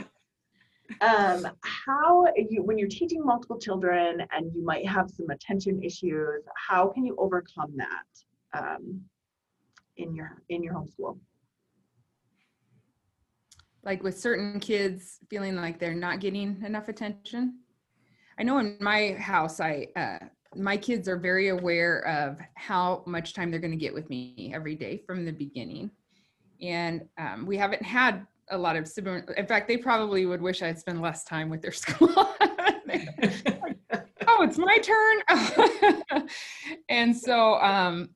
um, 1.00 1.46
how 1.62 2.26
you 2.36 2.62
when 2.62 2.78
you're 2.78 2.88
teaching 2.88 3.24
multiple 3.24 3.58
children 3.58 4.22
and 4.32 4.52
you 4.54 4.64
might 4.64 4.86
have 4.86 5.10
some 5.10 5.30
attention 5.30 5.82
issues, 5.82 6.42
how 6.56 6.88
can 6.88 7.04
you 7.04 7.16
overcome 7.18 7.72
that 7.76 8.58
um, 8.58 9.00
in 9.96 10.14
your 10.14 10.42
in 10.48 10.62
your 10.62 10.74
homeschool? 10.74 11.18
Like 13.82 14.02
with 14.02 14.18
certain 14.18 14.60
kids 14.60 15.18
feeling 15.30 15.56
like 15.56 15.78
they're 15.78 15.94
not 15.94 16.20
getting 16.20 16.62
enough 16.64 16.88
attention. 16.88 17.60
I 18.38 18.42
know 18.42 18.58
in 18.58 18.76
my 18.80 19.12
house, 19.12 19.60
I 19.60 19.88
uh, 19.96 20.26
my 20.54 20.76
kids 20.76 21.08
are 21.08 21.16
very 21.16 21.48
aware 21.48 22.06
of 22.06 22.38
how 22.54 23.02
much 23.06 23.34
time 23.34 23.50
they're 23.50 23.60
going 23.60 23.70
to 23.70 23.76
get 23.76 23.94
with 23.94 24.08
me 24.10 24.50
every 24.54 24.74
day 24.74 25.02
from 25.06 25.24
the 25.24 25.32
beginning. 25.32 25.90
And 26.60 27.06
um, 27.18 27.46
we 27.46 27.56
haven't 27.56 27.82
had 27.82 28.26
a 28.50 28.58
lot 28.58 28.76
of 28.76 28.86
sibling. 28.86 29.24
In 29.36 29.46
fact, 29.46 29.68
they 29.68 29.76
probably 29.76 30.26
would 30.26 30.42
wish 30.42 30.62
I'd 30.62 30.78
spend 30.78 31.00
less 31.00 31.24
time 31.24 31.48
with 31.48 31.62
their 31.62 31.72
school. 31.84 32.08
oh, 32.16 32.36
it's 34.42 34.58
my 34.58 34.78
turn. 34.78 36.28
and 36.88 37.16
so 37.16 37.54
um, 37.60 38.10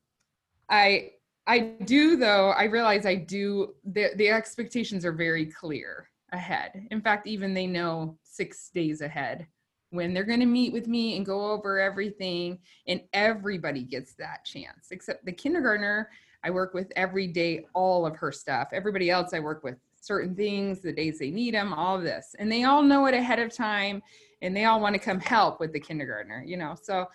I 0.68 1.10
I 1.46 1.58
do 1.84 2.16
though. 2.16 2.50
I 2.50 2.64
realize 2.64 3.06
I 3.06 3.14
do. 3.16 3.74
The 3.84 4.10
the 4.16 4.28
expectations 4.30 5.04
are 5.04 5.12
very 5.12 5.46
clear 5.46 6.08
ahead. 6.32 6.86
In 6.90 7.00
fact, 7.00 7.26
even 7.26 7.54
they 7.54 7.66
know 7.66 8.18
six 8.22 8.70
days 8.70 9.00
ahead 9.00 9.46
when 9.94 10.12
they're 10.12 10.24
going 10.24 10.40
to 10.40 10.46
meet 10.46 10.72
with 10.72 10.88
me 10.88 11.16
and 11.16 11.24
go 11.24 11.52
over 11.52 11.78
everything 11.78 12.58
and 12.88 13.00
everybody 13.12 13.82
gets 13.82 14.14
that 14.14 14.44
chance 14.44 14.88
except 14.90 15.24
the 15.24 15.32
kindergartner 15.32 16.10
i 16.42 16.50
work 16.50 16.74
with 16.74 16.90
every 16.96 17.28
day 17.28 17.64
all 17.74 18.04
of 18.04 18.16
her 18.16 18.32
stuff 18.32 18.68
everybody 18.72 19.08
else 19.08 19.32
i 19.32 19.38
work 19.38 19.62
with 19.62 19.76
certain 20.04 20.34
things 20.34 20.80
the 20.80 20.92
days 20.92 21.18
they 21.18 21.30
need 21.30 21.54
them 21.54 21.72
all 21.72 21.98
this. 22.00 22.34
And 22.38 22.50
they 22.50 22.64
all 22.64 22.82
know 22.82 23.06
it 23.06 23.14
ahead 23.14 23.38
of 23.38 23.54
time 23.54 24.02
and 24.42 24.56
they 24.56 24.64
all 24.66 24.80
want 24.80 24.94
to 24.94 24.98
come 24.98 25.20
help 25.20 25.60
with 25.60 25.72
the 25.72 25.80
kindergartner 25.80 26.42
you 26.46 26.56
know? 26.56 26.74
So 26.80 27.06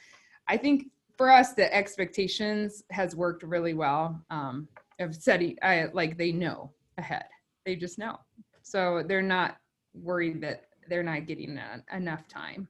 i 0.48 0.58
think 0.58 0.88
for 1.16 1.30
us 1.30 1.54
the 1.54 1.72
expectations 1.76 2.84
has 2.92 3.16
worked 3.16 3.44
really 3.44 3.74
well 3.74 4.20
um, 4.30 4.68
of 5.00 5.14
setting 5.14 5.58
I, 5.62 5.88
like 5.94 6.18
they 6.18 6.32
know 6.32 6.72
ahead. 6.98 7.26
They 7.66 7.76
just 7.76 7.98
know. 7.98 8.20
So 8.62 9.04
they're 9.06 9.22
not 9.22 9.58
worried 9.94 10.42
that 10.42 10.66
they're 10.88 11.04
not 11.04 11.26
getting 11.26 11.58
a, 11.58 11.84
enough 11.96 12.28
time. 12.28 12.68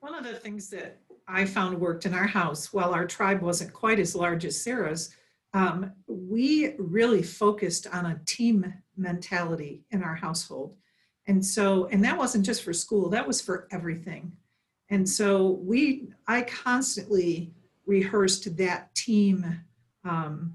One 0.00 0.14
of 0.14 0.24
the 0.24 0.34
things 0.34 0.70
that 0.70 0.98
I 1.28 1.44
found 1.44 1.78
worked 1.78 2.06
in 2.06 2.14
our 2.14 2.26
house, 2.26 2.72
while 2.72 2.94
our 2.94 3.06
tribe 3.06 3.42
wasn't 3.42 3.72
quite 3.72 3.98
as 3.98 4.14
large 4.14 4.44
as 4.44 4.60
Sarah's, 4.60 5.14
um, 5.56 5.90
we 6.06 6.74
really 6.78 7.22
focused 7.22 7.86
on 7.86 8.04
a 8.04 8.20
team 8.26 8.74
mentality 8.94 9.86
in 9.90 10.02
our 10.02 10.14
household. 10.14 10.76
And 11.26 11.44
so, 11.44 11.86
and 11.86 12.04
that 12.04 12.18
wasn't 12.18 12.44
just 12.44 12.62
for 12.62 12.74
school, 12.74 13.08
that 13.08 13.26
was 13.26 13.40
for 13.40 13.66
everything. 13.72 14.32
And 14.90 15.08
so 15.08 15.52
we, 15.64 16.08
I 16.28 16.42
constantly 16.42 17.54
rehearsed 17.86 18.54
that 18.58 18.94
team 18.94 19.62
um, 20.04 20.54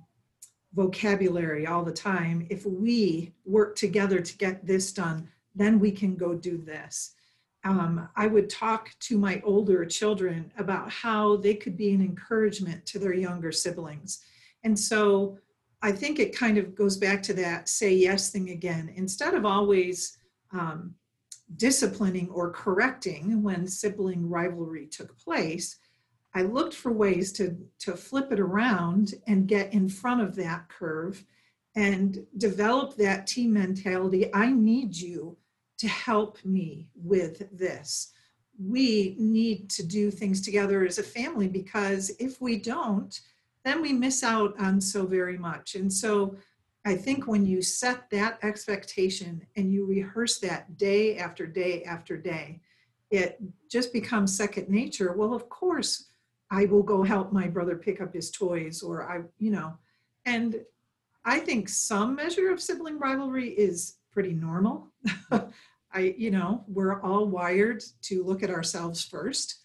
vocabulary 0.76 1.66
all 1.66 1.84
the 1.84 1.92
time. 1.92 2.46
If 2.52 2.68
we 2.68 3.34
work 3.44 3.76
together 3.76 4.22
to 4.22 4.38
get 4.38 4.68
this 4.68 4.94
done, 4.94 5.28
then 5.56 5.80
we 5.80 5.90
can 5.92 6.16
go 6.16 6.36
do 6.36 6.60
this. 6.60 7.16
Um, 7.64 8.08
I 8.16 8.28
would 8.28 8.52
talk 8.52 8.92
to 9.00 9.18
my 9.18 9.42
older 9.44 9.84
children 9.84 10.52
about 10.60 10.92
how 10.92 11.38
they 11.38 11.56
could 11.56 11.76
be 11.76 11.92
an 11.92 12.02
encouragement 12.02 12.86
to 12.86 13.00
their 13.00 13.14
younger 13.14 13.52
siblings. 13.52 14.24
And 14.64 14.78
so 14.78 15.38
I 15.82 15.92
think 15.92 16.20
it 16.20 16.36
kind 16.36 16.58
of 16.58 16.76
goes 16.76 16.98
back 16.98 17.24
to 17.24 17.34
that 17.36 17.68
say 17.68 17.94
yes 17.94 18.30
thing 18.30 18.50
again. 18.50 18.94
Instead 18.96 19.34
of 19.34 19.46
always 19.46 20.18
um, 20.52 20.96
disciplining 21.56 22.30
or 22.30 22.52
correcting 22.52 23.42
when 23.42 23.68
sibling 23.68 24.30
rivalry 24.30 24.88
took 24.88 25.18
place, 25.18 25.78
I 26.34 26.44
looked 26.44 26.74
for 26.74 26.92
ways 26.92 27.32
to, 27.34 27.58
to 27.80 27.96
flip 27.96 28.32
it 28.32 28.40
around 28.40 29.16
and 29.28 29.48
get 29.48 29.74
in 29.74 29.90
front 29.90 30.22
of 30.22 30.36
that 30.36 30.70
curve 30.70 31.24
and 31.76 32.26
develop 32.38 32.96
that 32.96 33.28
team 33.28 33.54
mentality. 33.54 34.34
I 34.34 34.52
need 34.52 34.96
you 34.96 35.38
to 35.80 35.88
help 35.88 36.44
me 36.46 36.90
with 36.96 37.58
this. 37.58 38.14
We 38.60 39.16
need 39.18 39.70
to 39.72 39.84
do 39.84 40.12
things 40.12 40.42
together 40.42 40.86
as 40.86 41.00
a 41.00 41.04
family 41.04 41.48
because 41.48 42.12
if 42.20 42.40
we 42.40 42.58
don't, 42.58 43.20
then 43.64 43.82
we 43.82 43.94
miss 43.94 44.24
out 44.24 44.60
on 44.60 44.82
so 44.82 45.06
very 45.06 45.38
much. 45.38 45.76
And 45.76 45.92
so 45.92 46.36
I 46.86 46.96
think 46.96 47.28
when 47.28 47.46
you 47.46 47.62
set 47.62 48.10
that 48.10 48.40
expectation 48.44 49.46
and 49.56 49.72
you 49.72 49.86
rehearse 49.86 50.40
that 50.40 50.78
day 50.78 51.18
after 51.18 51.46
day 51.46 51.84
after 51.84 52.18
day, 52.18 52.62
it 53.12 53.40
just 53.70 53.94
becomes 53.94 54.36
second 54.36 54.70
nature. 54.70 55.14
Well, 55.14 55.34
of 55.34 55.50
course, 55.50 56.08
I 56.50 56.66
will 56.66 56.84
go 56.84 57.04
help 57.04 57.32
my 57.32 57.48
brother 57.48 57.76
pick 57.76 58.02
up 58.02 58.14
his 58.14 58.32
toys, 58.32 58.82
or 58.82 59.10
I, 59.10 59.22
you 59.38 59.52
know, 59.52 59.78
and 60.26 60.62
I 61.24 61.40
think 61.40 61.70
some 61.70 62.16
measure 62.16 62.52
of 62.52 62.62
sibling 62.62 62.98
rivalry 62.98 63.50
is 63.50 63.98
pretty 64.12 64.34
normal. 64.34 64.88
I, 65.94 66.16
you 66.18 66.32
know, 66.32 66.64
we're 66.68 67.02
all 67.02 67.26
wired 67.26 67.84
to 68.04 68.24
look 68.24 68.44
at 68.44 68.50
ourselves 68.50 69.04
first. 69.04 69.60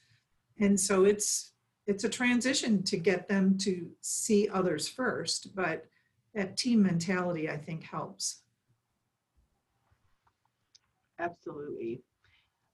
And 0.59 0.79
so 0.79 1.05
it's 1.05 1.53
it's 1.87 2.05
a 2.05 2.09
transition 2.09 2.83
to 2.85 2.97
get 2.97 3.29
them 3.29 3.57
to 3.59 3.89
see 4.01 4.49
others 4.49 4.89
first, 4.89 5.55
but 5.55 5.87
that 6.35 6.57
team 6.57 6.83
mentality 6.83 7.49
I 7.49 7.57
think 7.57 7.85
helps. 7.85 8.43
Absolutely. 11.19 12.03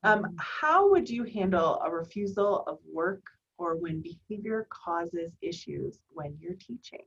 Um, 0.04 0.34
how 0.36 0.90
would 0.90 1.08
you 1.08 1.24
handle 1.24 1.80
a 1.84 1.90
refusal 1.90 2.64
of 2.66 2.78
work 2.92 3.22
or 3.56 3.76
when 3.76 4.02
behavior 4.02 4.66
causes 4.70 5.32
issues 5.40 5.98
when 6.10 6.36
you're 6.40 6.54
teaching? 6.54 7.04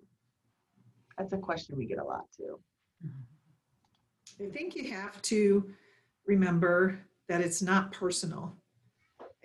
That's 1.17 1.33
a 1.33 1.37
question 1.37 1.77
we 1.77 1.85
get 1.85 1.97
a 1.97 2.03
lot 2.03 2.25
too. 2.35 2.59
I 4.41 4.49
think 4.49 4.75
you 4.75 4.91
have 4.91 5.21
to 5.23 5.69
remember 6.25 6.99
that 7.27 7.41
it's 7.41 7.61
not 7.61 7.91
personal. 7.91 8.55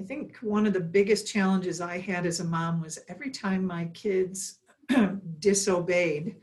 I 0.01 0.03
think 0.03 0.39
one 0.39 0.67
of 0.67 0.73
the 0.73 0.81
biggest 0.81 1.27
challenges 1.27 1.83
I 1.83 1.99
had 1.99 2.25
as 2.25 2.41
a 2.41 2.45
mom 2.45 2.81
was 2.81 2.99
every 3.09 3.31
time 3.31 3.67
my 3.67 3.85
kids 3.93 4.61
disobeyed, 5.41 6.37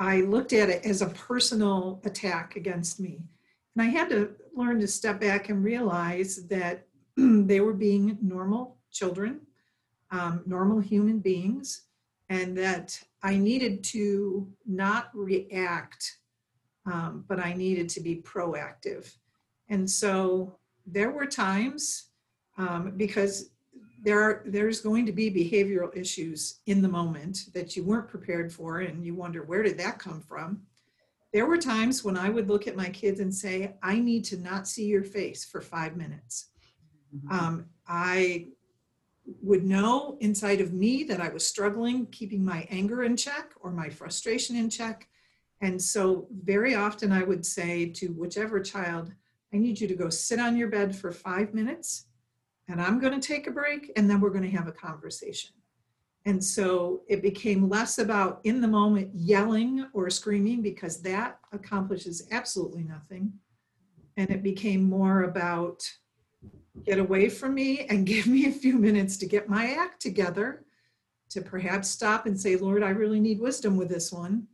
I 0.00 0.22
looked 0.22 0.52
at 0.52 0.68
it 0.68 0.84
as 0.84 1.02
a 1.02 1.10
personal 1.10 2.00
attack 2.04 2.56
against 2.56 2.98
me. 2.98 3.20
And 3.76 3.86
I 3.86 3.90
had 3.90 4.10
to 4.10 4.32
learn 4.56 4.80
to 4.80 4.88
step 4.88 5.20
back 5.20 5.50
and 5.50 5.62
realize 5.62 6.48
that 6.48 6.88
they 7.16 7.60
were 7.60 7.74
being 7.74 8.18
normal 8.20 8.76
children, 8.90 9.42
um, 10.10 10.42
normal 10.44 10.80
human 10.80 11.20
beings, 11.20 11.82
and 12.28 12.58
that 12.58 13.00
I 13.22 13.36
needed 13.36 13.84
to 13.84 14.52
not 14.66 15.10
react, 15.14 16.18
um, 16.86 17.24
but 17.28 17.38
I 17.38 17.52
needed 17.52 17.88
to 17.90 18.00
be 18.00 18.16
proactive. 18.16 19.14
And 19.68 19.88
so 19.88 20.58
there 20.84 21.12
were 21.12 21.26
times 21.26 22.08
um, 22.62 22.92
because 22.96 23.50
there 24.02 24.20
are 24.20 24.42
there's 24.46 24.80
going 24.80 25.06
to 25.06 25.12
be 25.12 25.30
behavioral 25.30 25.96
issues 25.96 26.60
in 26.66 26.82
the 26.82 26.88
moment 26.88 27.46
that 27.54 27.76
you 27.76 27.84
weren't 27.84 28.08
prepared 28.08 28.52
for 28.52 28.80
and 28.80 29.04
you 29.04 29.14
wonder 29.14 29.42
where 29.42 29.62
did 29.62 29.78
that 29.78 29.98
come 29.98 30.20
from? 30.20 30.62
There 31.32 31.46
were 31.46 31.56
times 31.56 32.04
when 32.04 32.16
i 32.16 32.28
would 32.28 32.48
look 32.48 32.66
at 32.66 32.76
my 32.76 32.90
kids 32.90 33.20
and 33.20 33.34
say 33.34 33.74
i 33.82 33.98
need 33.98 34.24
to 34.26 34.36
not 34.36 34.68
see 34.68 34.86
your 34.86 35.04
face 35.04 35.44
for 35.44 35.60
five 35.60 35.96
minutes. 35.96 36.48
Mm-hmm. 37.14 37.38
um, 37.38 37.66
i 37.86 38.46
would 39.40 39.64
know 39.64 40.16
inside 40.20 40.60
of 40.60 40.72
me 40.72 41.04
that 41.04 41.20
i 41.20 41.28
was 41.28 41.46
struggling 41.46 42.06
keeping 42.06 42.44
my 42.44 42.66
anger 42.70 43.04
in 43.04 43.16
check 43.16 43.52
or 43.60 43.70
my 43.70 43.88
frustration 43.88 44.56
in 44.56 44.68
check. 44.68 45.08
And 45.60 45.80
so 45.80 46.26
very 46.52 46.74
often 46.74 47.12
i 47.12 47.22
would 47.22 47.46
say 47.46 47.86
to 47.98 48.08
whichever 48.08 48.58
child 48.60 49.12
i 49.54 49.58
need 49.58 49.80
you 49.80 49.88
to 49.88 49.94
go 49.94 50.08
sit 50.10 50.40
on 50.40 50.56
your 50.56 50.68
bed 50.68 50.94
for 50.96 51.12
five 51.12 51.54
minutes 51.54 52.06
and 52.68 52.80
I'm 52.80 53.00
going 53.00 53.18
to 53.18 53.26
take 53.26 53.46
a 53.46 53.50
break 53.50 53.92
and 53.96 54.08
then 54.08 54.20
we're 54.20 54.30
going 54.30 54.48
to 54.48 54.56
have 54.56 54.68
a 54.68 54.72
conversation. 54.72 55.52
And 56.24 56.42
so 56.42 57.02
it 57.08 57.20
became 57.20 57.68
less 57.68 57.98
about 57.98 58.40
in 58.44 58.60
the 58.60 58.68
moment 58.68 59.10
yelling 59.12 59.86
or 59.92 60.08
screaming 60.08 60.62
because 60.62 61.02
that 61.02 61.40
accomplishes 61.52 62.28
absolutely 62.30 62.84
nothing. 62.84 63.32
And 64.16 64.30
it 64.30 64.42
became 64.42 64.84
more 64.84 65.24
about 65.24 65.82
get 66.84 66.98
away 66.98 67.28
from 67.28 67.54
me 67.54 67.86
and 67.86 68.06
give 68.06 68.26
me 68.26 68.46
a 68.46 68.52
few 68.52 68.78
minutes 68.78 69.16
to 69.18 69.26
get 69.26 69.48
my 69.48 69.72
act 69.72 70.00
together, 70.00 70.64
to 71.30 71.40
perhaps 71.40 71.88
stop 71.88 72.26
and 72.26 72.40
say, 72.40 72.56
Lord, 72.56 72.82
I 72.82 72.90
really 72.90 73.20
need 73.20 73.40
wisdom 73.40 73.76
with 73.76 73.88
this 73.88 74.12
one. 74.12 74.46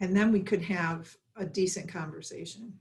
And 0.00 0.16
then 0.16 0.30
we 0.30 0.40
could 0.40 0.62
have 0.62 1.16
a 1.36 1.44
decent 1.44 1.88
conversation. 1.88 2.74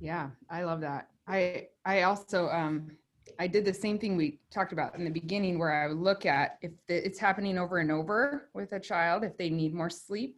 Yeah, 0.00 0.30
I 0.50 0.64
love 0.64 0.80
that. 0.80 1.08
I 1.26 1.68
I 1.84 2.02
also 2.02 2.48
um 2.48 2.92
I 3.38 3.46
did 3.46 3.64
the 3.64 3.74
same 3.74 3.98
thing 3.98 4.16
we 4.16 4.38
talked 4.50 4.72
about 4.72 4.94
in 4.96 5.04
the 5.04 5.10
beginning 5.10 5.58
where 5.58 5.72
I 5.72 5.88
would 5.88 5.98
look 5.98 6.26
at 6.26 6.58
if 6.62 6.72
it's 6.88 7.18
happening 7.18 7.58
over 7.58 7.78
and 7.78 7.90
over 7.90 8.50
with 8.54 8.72
a 8.72 8.80
child 8.80 9.24
if 9.24 9.36
they 9.36 9.50
need 9.50 9.74
more 9.74 9.90
sleep 9.90 10.36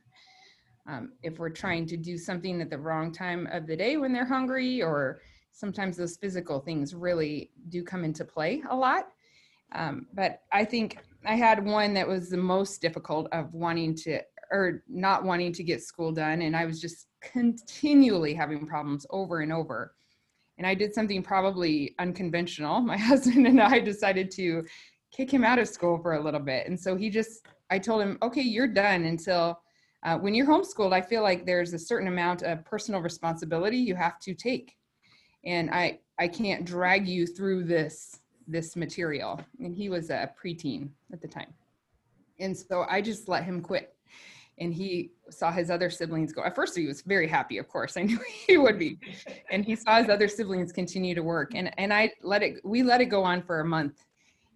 um, 0.88 1.12
if 1.22 1.38
we're 1.38 1.50
trying 1.50 1.86
to 1.86 1.96
do 1.96 2.16
something 2.16 2.60
at 2.60 2.70
the 2.70 2.78
wrong 2.78 3.12
time 3.12 3.48
of 3.50 3.66
the 3.66 3.76
day 3.76 3.96
when 3.96 4.12
they're 4.12 4.24
hungry 4.24 4.82
or 4.82 5.20
sometimes 5.52 5.96
those 5.96 6.16
physical 6.16 6.60
things 6.60 6.94
really 6.94 7.50
do 7.70 7.82
come 7.82 8.04
into 8.04 8.24
play 8.24 8.62
a 8.70 8.76
lot. 8.76 9.08
Um, 9.72 10.06
but 10.14 10.42
I 10.52 10.64
think 10.64 10.98
I 11.24 11.34
had 11.34 11.64
one 11.64 11.94
that 11.94 12.06
was 12.06 12.30
the 12.30 12.36
most 12.36 12.80
difficult 12.80 13.28
of 13.32 13.52
wanting 13.52 13.96
to 13.96 14.20
or 14.52 14.84
not 14.88 15.24
wanting 15.24 15.52
to 15.52 15.64
get 15.64 15.82
school 15.82 16.12
done 16.12 16.42
and 16.42 16.54
I 16.54 16.66
was 16.66 16.80
just 16.80 17.08
continually 17.20 18.32
having 18.32 18.64
problems 18.64 19.04
over 19.10 19.40
and 19.40 19.52
over 19.52 19.95
and 20.58 20.66
I 20.66 20.74
did 20.74 20.94
something 20.94 21.22
probably 21.22 21.94
unconventional. 21.98 22.80
My 22.80 22.96
husband 23.12 23.46
and 23.46 23.60
I 23.60 23.80
decided 23.80 24.30
to 24.32 24.64
kick 25.12 25.30
him 25.30 25.44
out 25.44 25.58
of 25.58 25.68
school 25.68 25.98
for 25.98 26.14
a 26.14 26.22
little 26.22 26.40
bit. 26.40 26.66
And 26.66 26.78
so 26.78 26.96
he 26.96 27.10
just, 27.10 27.46
I 27.70 27.78
told 27.78 28.02
him, 28.02 28.18
okay, 28.22 28.42
you're 28.42 28.68
done 28.68 29.04
until 29.04 29.60
uh, 30.04 30.18
when 30.18 30.34
you're 30.34 30.46
homeschooled, 30.46 30.92
I 30.92 31.00
feel 31.00 31.22
like 31.22 31.46
there's 31.46 31.72
a 31.72 31.78
certain 31.78 32.08
amount 32.08 32.42
of 32.42 32.64
personal 32.64 33.00
responsibility 33.00 33.76
you 33.76 33.94
have 33.94 34.18
to 34.20 34.34
take. 34.34 34.76
And 35.44 35.70
I, 35.70 36.00
I 36.18 36.28
can't 36.28 36.64
drag 36.64 37.08
you 37.08 37.26
through 37.26 37.64
this, 37.64 38.20
this 38.46 38.76
material. 38.76 39.40
And 39.58 39.74
he 39.74 39.88
was 39.88 40.10
a 40.10 40.30
preteen 40.42 40.90
at 41.12 41.20
the 41.20 41.28
time. 41.28 41.52
And 42.38 42.56
so 42.56 42.84
I 42.88 43.00
just 43.00 43.28
let 43.28 43.44
him 43.44 43.60
quit 43.60 43.95
and 44.58 44.72
he 44.72 45.12
saw 45.30 45.50
his 45.52 45.70
other 45.70 45.90
siblings 45.90 46.32
go. 46.32 46.42
At 46.42 46.54
first, 46.54 46.76
he 46.76 46.86
was 46.86 47.02
very 47.02 47.28
happy, 47.28 47.58
of 47.58 47.68
course. 47.68 47.96
I 47.96 48.02
knew 48.04 48.18
he 48.46 48.56
would 48.56 48.78
be. 48.78 48.98
And 49.50 49.64
he 49.64 49.76
saw 49.76 50.00
his 50.00 50.08
other 50.08 50.28
siblings 50.28 50.72
continue 50.72 51.14
to 51.14 51.22
work. 51.22 51.54
And, 51.54 51.72
and 51.78 51.92
I 51.92 52.12
let 52.22 52.42
it, 52.42 52.64
we 52.64 52.82
let 52.82 53.00
it 53.00 53.06
go 53.06 53.22
on 53.22 53.42
for 53.42 53.60
a 53.60 53.64
month. 53.64 54.04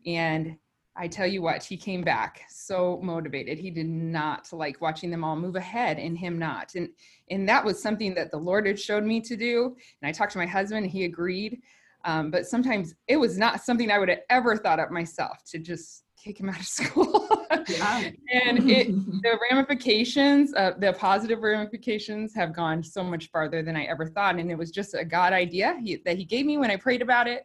And 0.06 0.56
I 0.96 1.06
tell 1.06 1.26
you 1.26 1.42
what, 1.42 1.62
he 1.62 1.76
came 1.76 2.02
back 2.02 2.42
so 2.48 3.00
motivated. 3.02 3.58
He 3.58 3.70
did 3.70 3.88
not 3.88 4.52
like 4.52 4.80
watching 4.80 5.10
them 5.10 5.22
all 5.22 5.36
move 5.36 5.56
ahead 5.56 5.98
and 5.98 6.18
him 6.18 6.38
not. 6.38 6.74
And, 6.74 6.88
and 7.30 7.48
that 7.48 7.64
was 7.64 7.80
something 7.80 8.14
that 8.14 8.30
the 8.30 8.36
Lord 8.36 8.66
had 8.66 8.78
showed 8.78 9.04
me 9.04 9.20
to 9.22 9.36
do. 9.36 9.76
And 10.02 10.08
I 10.08 10.12
talked 10.12 10.32
to 10.32 10.38
my 10.38 10.46
husband 10.46 10.84
and 10.84 10.92
he 10.92 11.04
agreed. 11.04 11.60
Um, 12.04 12.30
but 12.30 12.46
sometimes 12.46 12.94
it 13.08 13.18
was 13.18 13.36
not 13.36 13.60
something 13.60 13.90
I 13.90 13.98
would 13.98 14.08
have 14.08 14.20
ever 14.30 14.56
thought 14.56 14.80
of 14.80 14.90
myself 14.90 15.44
to 15.50 15.58
just 15.58 16.04
kick 16.22 16.38
him 16.38 16.48
out 16.48 16.60
of 16.60 16.66
school. 16.80 17.28
yeah. 17.68 18.10
And 18.32 18.70
it, 18.70 18.88
the 19.22 19.38
ramifications, 19.50 20.54
uh, 20.54 20.72
the 20.78 20.92
positive 20.92 21.40
ramifications 21.40 22.34
have 22.34 22.54
gone 22.54 22.82
so 22.82 23.02
much 23.02 23.30
farther 23.30 23.62
than 23.62 23.76
I 23.76 23.84
ever 23.84 24.06
thought. 24.06 24.36
And 24.36 24.50
it 24.50 24.58
was 24.58 24.70
just 24.70 24.94
a 24.94 25.04
God 25.04 25.32
idea 25.32 25.78
he, 25.82 25.96
that 26.04 26.16
he 26.16 26.24
gave 26.24 26.46
me 26.46 26.58
when 26.58 26.70
I 26.70 26.76
prayed 26.76 27.02
about 27.02 27.26
it. 27.26 27.44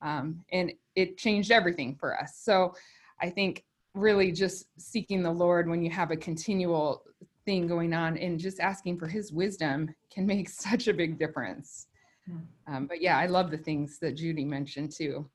Um, 0.00 0.44
and 0.52 0.72
it 0.94 1.18
changed 1.18 1.50
everything 1.50 1.96
for 1.96 2.18
us. 2.18 2.36
So 2.36 2.74
I 3.20 3.30
think 3.30 3.64
really 3.94 4.30
just 4.32 4.66
seeking 4.78 5.22
the 5.22 5.30
Lord 5.30 5.68
when 5.68 5.82
you 5.82 5.90
have 5.90 6.10
a 6.10 6.16
continual 6.16 7.02
thing 7.44 7.66
going 7.66 7.94
on 7.94 8.16
and 8.18 8.38
just 8.38 8.60
asking 8.60 8.98
for 8.98 9.06
his 9.06 9.32
wisdom 9.32 9.92
can 10.10 10.26
make 10.26 10.48
such 10.66 10.88
a 10.88 10.94
big 10.94 11.18
difference. 11.18 11.86
Hmm. 12.26 12.38
Um, 12.66 12.86
but 12.86 13.00
yeah, 13.00 13.18
I 13.18 13.26
love 13.26 13.50
the 13.50 13.58
things 13.58 13.98
that 14.00 14.16
Judy 14.16 14.44
mentioned 14.44 14.92
too. 14.92 15.28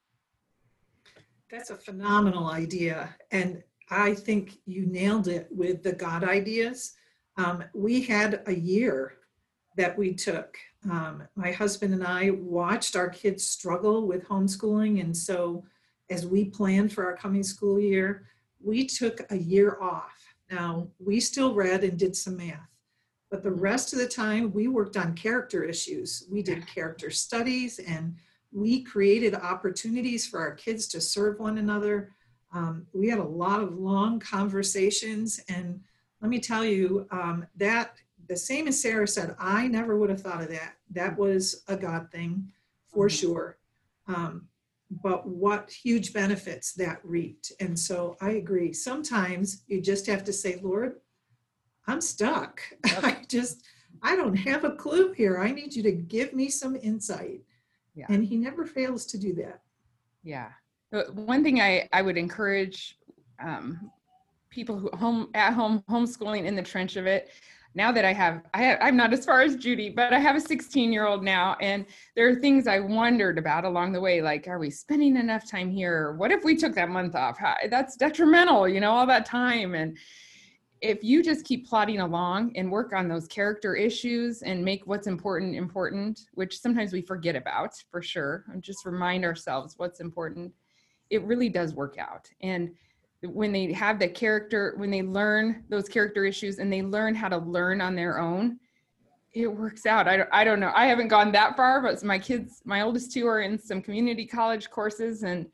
That's 1.53 1.69
a 1.69 1.75
phenomenal 1.75 2.47
idea. 2.47 3.15
And 3.29 3.61
I 3.91 4.15
think 4.15 4.57
you 4.65 4.87
nailed 4.87 5.27
it 5.27 5.47
with 5.51 5.83
the 5.83 5.93
God 5.93 6.23
ideas. 6.23 6.93
Um, 7.37 7.63
we 7.75 8.01
had 8.01 8.41
a 8.47 8.55
year 8.55 9.17
that 9.77 9.95
we 9.95 10.15
took. 10.15 10.57
Um, 10.89 11.21
my 11.35 11.51
husband 11.51 11.93
and 11.93 12.03
I 12.03 12.31
watched 12.31 12.95
our 12.95 13.07
kids 13.07 13.45
struggle 13.45 14.07
with 14.07 14.27
homeschooling. 14.27 14.99
And 14.99 15.15
so, 15.15 15.63
as 16.09 16.25
we 16.25 16.45
planned 16.45 16.91
for 16.91 17.05
our 17.05 17.15
coming 17.15 17.43
school 17.43 17.79
year, 17.79 18.25
we 18.59 18.87
took 18.87 19.19
a 19.29 19.37
year 19.37 19.77
off. 19.79 20.25
Now, 20.49 20.87
we 20.97 21.19
still 21.19 21.53
read 21.53 21.83
and 21.83 21.99
did 21.99 22.15
some 22.15 22.37
math, 22.37 22.67
but 23.29 23.43
the 23.43 23.51
rest 23.51 23.93
of 23.93 23.99
the 23.99 24.07
time 24.07 24.51
we 24.53 24.67
worked 24.67 24.97
on 24.97 25.13
character 25.13 25.63
issues. 25.63 26.25
We 26.31 26.41
did 26.41 26.65
character 26.65 27.11
studies 27.11 27.77
and 27.77 28.15
we 28.53 28.83
created 28.83 29.33
opportunities 29.35 30.25
for 30.27 30.39
our 30.39 30.51
kids 30.53 30.87
to 30.87 31.01
serve 31.01 31.39
one 31.39 31.57
another. 31.57 32.11
Um, 32.53 32.85
we 32.93 33.09
had 33.09 33.19
a 33.19 33.23
lot 33.23 33.61
of 33.61 33.77
long 33.79 34.19
conversations, 34.19 35.39
and 35.49 35.81
let 36.21 36.29
me 36.29 36.39
tell 36.39 36.63
you 36.63 37.07
um, 37.11 37.45
that 37.57 37.95
the 38.29 38.37
same 38.37 38.67
as 38.67 38.81
Sarah 38.81 39.07
said, 39.07 39.35
I 39.39 39.67
never 39.67 39.97
would 39.97 40.09
have 40.09 40.21
thought 40.21 40.41
of 40.41 40.49
that. 40.49 40.75
That 40.91 41.17
was 41.17 41.63
a 41.67 41.75
God 41.75 42.09
thing 42.11 42.51
for 42.87 43.07
Mhm. 43.07 43.19
sure. 43.19 43.57
Um, 44.07 44.47
but 45.01 45.27
what 45.27 45.71
huge 45.71 46.13
benefits 46.13 46.73
that 46.73 46.99
reaped. 47.03 47.51
And 47.59 47.77
so 47.77 48.15
I 48.21 48.31
agree. 48.31 48.71
Sometimes 48.71 49.63
you 49.67 49.81
just 49.81 50.05
have 50.05 50.23
to 50.25 50.33
say, 50.33 50.59
Lord, 50.61 51.01
I'm 51.87 51.99
stuck. 52.01 52.61
Yep. 52.85 53.03
I 53.03 53.25
just, 53.27 53.63
I 54.03 54.15
don't 54.15 54.35
have 54.35 54.63
a 54.63 54.71
clue 54.75 55.11
here. 55.13 55.39
I 55.39 55.51
need 55.51 55.75
you 55.75 55.81
to 55.83 55.91
give 55.91 56.33
me 56.33 56.49
some 56.49 56.75
insight. 56.75 57.41
Yeah. 57.95 58.05
And 58.09 58.23
he 58.23 58.37
never 58.37 58.65
fails 58.65 59.05
to 59.07 59.17
do 59.17 59.33
that. 59.35 59.61
Yeah. 60.23 60.49
One 61.13 61.43
thing 61.43 61.59
I, 61.59 61.89
I 61.91 62.01
would 62.01 62.17
encourage 62.17 62.97
um, 63.39 63.91
people 64.49 64.77
who 64.77 64.89
home 64.95 65.29
at 65.33 65.53
home 65.53 65.83
homeschooling 65.89 66.45
in 66.45 66.55
the 66.55 66.61
trench 66.61 66.95
of 66.95 67.05
it. 67.05 67.29
Now 67.75 67.91
that 67.91 68.05
I 68.05 68.13
have, 68.13 68.43
I 68.53 68.61
have, 68.61 68.77
I'm 68.81 68.95
not 68.95 69.13
as 69.13 69.25
far 69.25 69.41
as 69.41 69.55
Judy, 69.55 69.89
but 69.89 70.13
I 70.13 70.19
have 70.19 70.35
a 70.35 70.39
16 70.39 70.93
year 70.93 71.07
old 71.07 71.23
now, 71.23 71.57
and 71.59 71.87
there 72.15 72.29
are 72.29 72.35
things 72.35 72.67
I 72.67 72.79
wondered 72.79 73.39
about 73.39 73.65
along 73.65 73.93
the 73.93 73.99
way, 73.99 74.21
like, 74.21 74.47
are 74.47 74.59
we 74.59 74.69
spending 74.69 75.17
enough 75.17 75.49
time 75.49 75.71
here? 75.71 76.13
What 76.13 76.31
if 76.31 76.43
we 76.43 76.55
took 76.55 76.75
that 76.75 76.89
month 76.89 77.15
off? 77.15 77.39
How, 77.39 77.55
that's 77.71 77.95
detrimental, 77.97 78.67
you 78.67 78.79
know, 78.79 78.91
all 78.91 79.07
that 79.07 79.25
time. 79.25 79.73
And 79.73 79.97
if 80.83 81.01
you 81.01 81.23
just 81.23 81.45
keep 81.45 81.65
plodding 81.65 82.01
along 82.01 82.51
and 82.57 82.69
work 82.69 82.91
on 82.91 83.07
those 83.07 83.25
character 83.25 83.73
issues 83.73 84.41
and 84.41 84.63
make 84.63 84.85
what's 84.85 85.07
important 85.07 85.55
important, 85.55 86.19
which 86.33 86.59
sometimes 86.59 86.91
we 86.91 87.01
forget 87.01 87.37
about 87.37 87.71
for 87.89 88.01
sure, 88.01 88.43
and 88.51 88.61
just 88.61 88.85
remind 88.85 89.23
ourselves 89.23 89.75
what's 89.77 90.01
important, 90.01 90.51
it 91.09 91.23
really 91.23 91.47
does 91.47 91.73
work 91.73 91.95
out. 91.97 92.29
And 92.41 92.71
when 93.23 93.53
they 93.53 93.71
have 93.71 93.97
the 93.97 94.09
character, 94.09 94.73
when 94.75 94.91
they 94.91 95.01
learn 95.01 95.63
those 95.69 95.87
character 95.87 96.25
issues 96.25 96.59
and 96.59 96.71
they 96.71 96.81
learn 96.81 97.15
how 97.15 97.29
to 97.29 97.37
learn 97.37 97.79
on 97.79 97.95
their 97.95 98.19
own, 98.19 98.59
it 99.31 99.47
works 99.47 99.85
out. 99.85 100.09
I 100.09 100.17
don't, 100.17 100.29
I 100.33 100.43
don't 100.43 100.59
know. 100.59 100.73
I 100.75 100.87
haven't 100.87 101.07
gone 101.07 101.31
that 101.31 101.55
far, 101.55 101.81
but 101.81 102.03
my 102.03 102.19
kids, 102.19 102.61
my 102.65 102.81
oldest 102.81 103.13
two 103.13 103.25
are 103.25 103.39
in 103.39 103.57
some 103.57 103.81
community 103.81 104.25
college 104.25 104.69
courses 104.69 105.23
and 105.23 105.47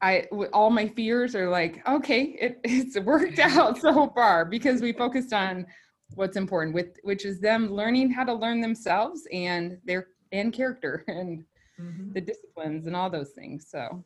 I, 0.00 0.26
all 0.52 0.70
my 0.70 0.88
fears 0.88 1.34
are 1.34 1.48
like, 1.48 1.86
okay, 1.88 2.36
it, 2.40 2.60
it's 2.64 2.98
worked 2.98 3.36
mm-hmm. 3.36 3.58
out 3.58 3.78
so 3.78 4.08
far 4.14 4.44
because 4.44 4.80
we 4.80 4.92
focused 4.92 5.32
on 5.32 5.66
what's 6.14 6.36
important 6.36 6.74
with, 6.74 6.96
which 7.02 7.24
is 7.24 7.40
them 7.40 7.70
learning 7.70 8.10
how 8.10 8.24
to 8.24 8.32
learn 8.32 8.60
themselves 8.60 9.26
and 9.32 9.78
their, 9.84 10.08
and 10.32 10.52
character 10.52 11.04
and 11.08 11.44
mm-hmm. 11.80 12.12
the 12.12 12.20
disciplines 12.20 12.86
and 12.86 12.96
all 12.96 13.10
those 13.10 13.30
things. 13.30 13.66
So 13.70 14.04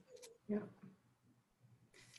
yeah. 0.49 0.59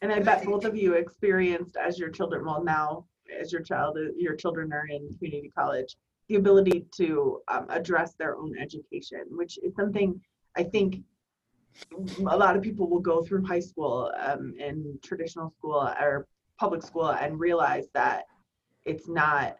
And 0.01 0.11
I 0.11 0.19
bet 0.19 0.43
both 0.43 0.65
of 0.65 0.75
you 0.75 0.93
experienced 0.93 1.77
as 1.77 1.97
your 1.97 2.09
children, 2.09 2.45
well 2.45 2.63
now, 2.63 3.05
as 3.39 3.53
your 3.53 3.61
child, 3.61 3.97
uh, 3.97 4.11
your 4.17 4.35
children 4.35 4.73
are 4.73 4.85
in 4.87 5.07
community 5.17 5.49
college, 5.57 5.95
the 6.27 6.35
ability 6.35 6.85
to 6.97 7.41
um, 7.47 7.67
address 7.69 8.13
their 8.15 8.35
own 8.35 8.53
education, 8.59 9.23
which 9.29 9.57
is 9.63 9.73
something 9.75 10.19
I 10.57 10.63
think 10.63 11.01
a 12.27 12.37
lot 12.37 12.55
of 12.55 12.61
people 12.61 12.89
will 12.89 12.99
go 12.99 13.21
through 13.23 13.45
high 13.45 13.59
school 13.59 14.11
um, 14.19 14.53
in 14.57 14.97
traditional 15.03 15.51
school 15.57 15.75
or 15.99 16.27
public 16.59 16.81
school 16.83 17.09
and 17.09 17.39
realize 17.39 17.87
that 17.93 18.23
it's 18.85 19.07
not 19.07 19.55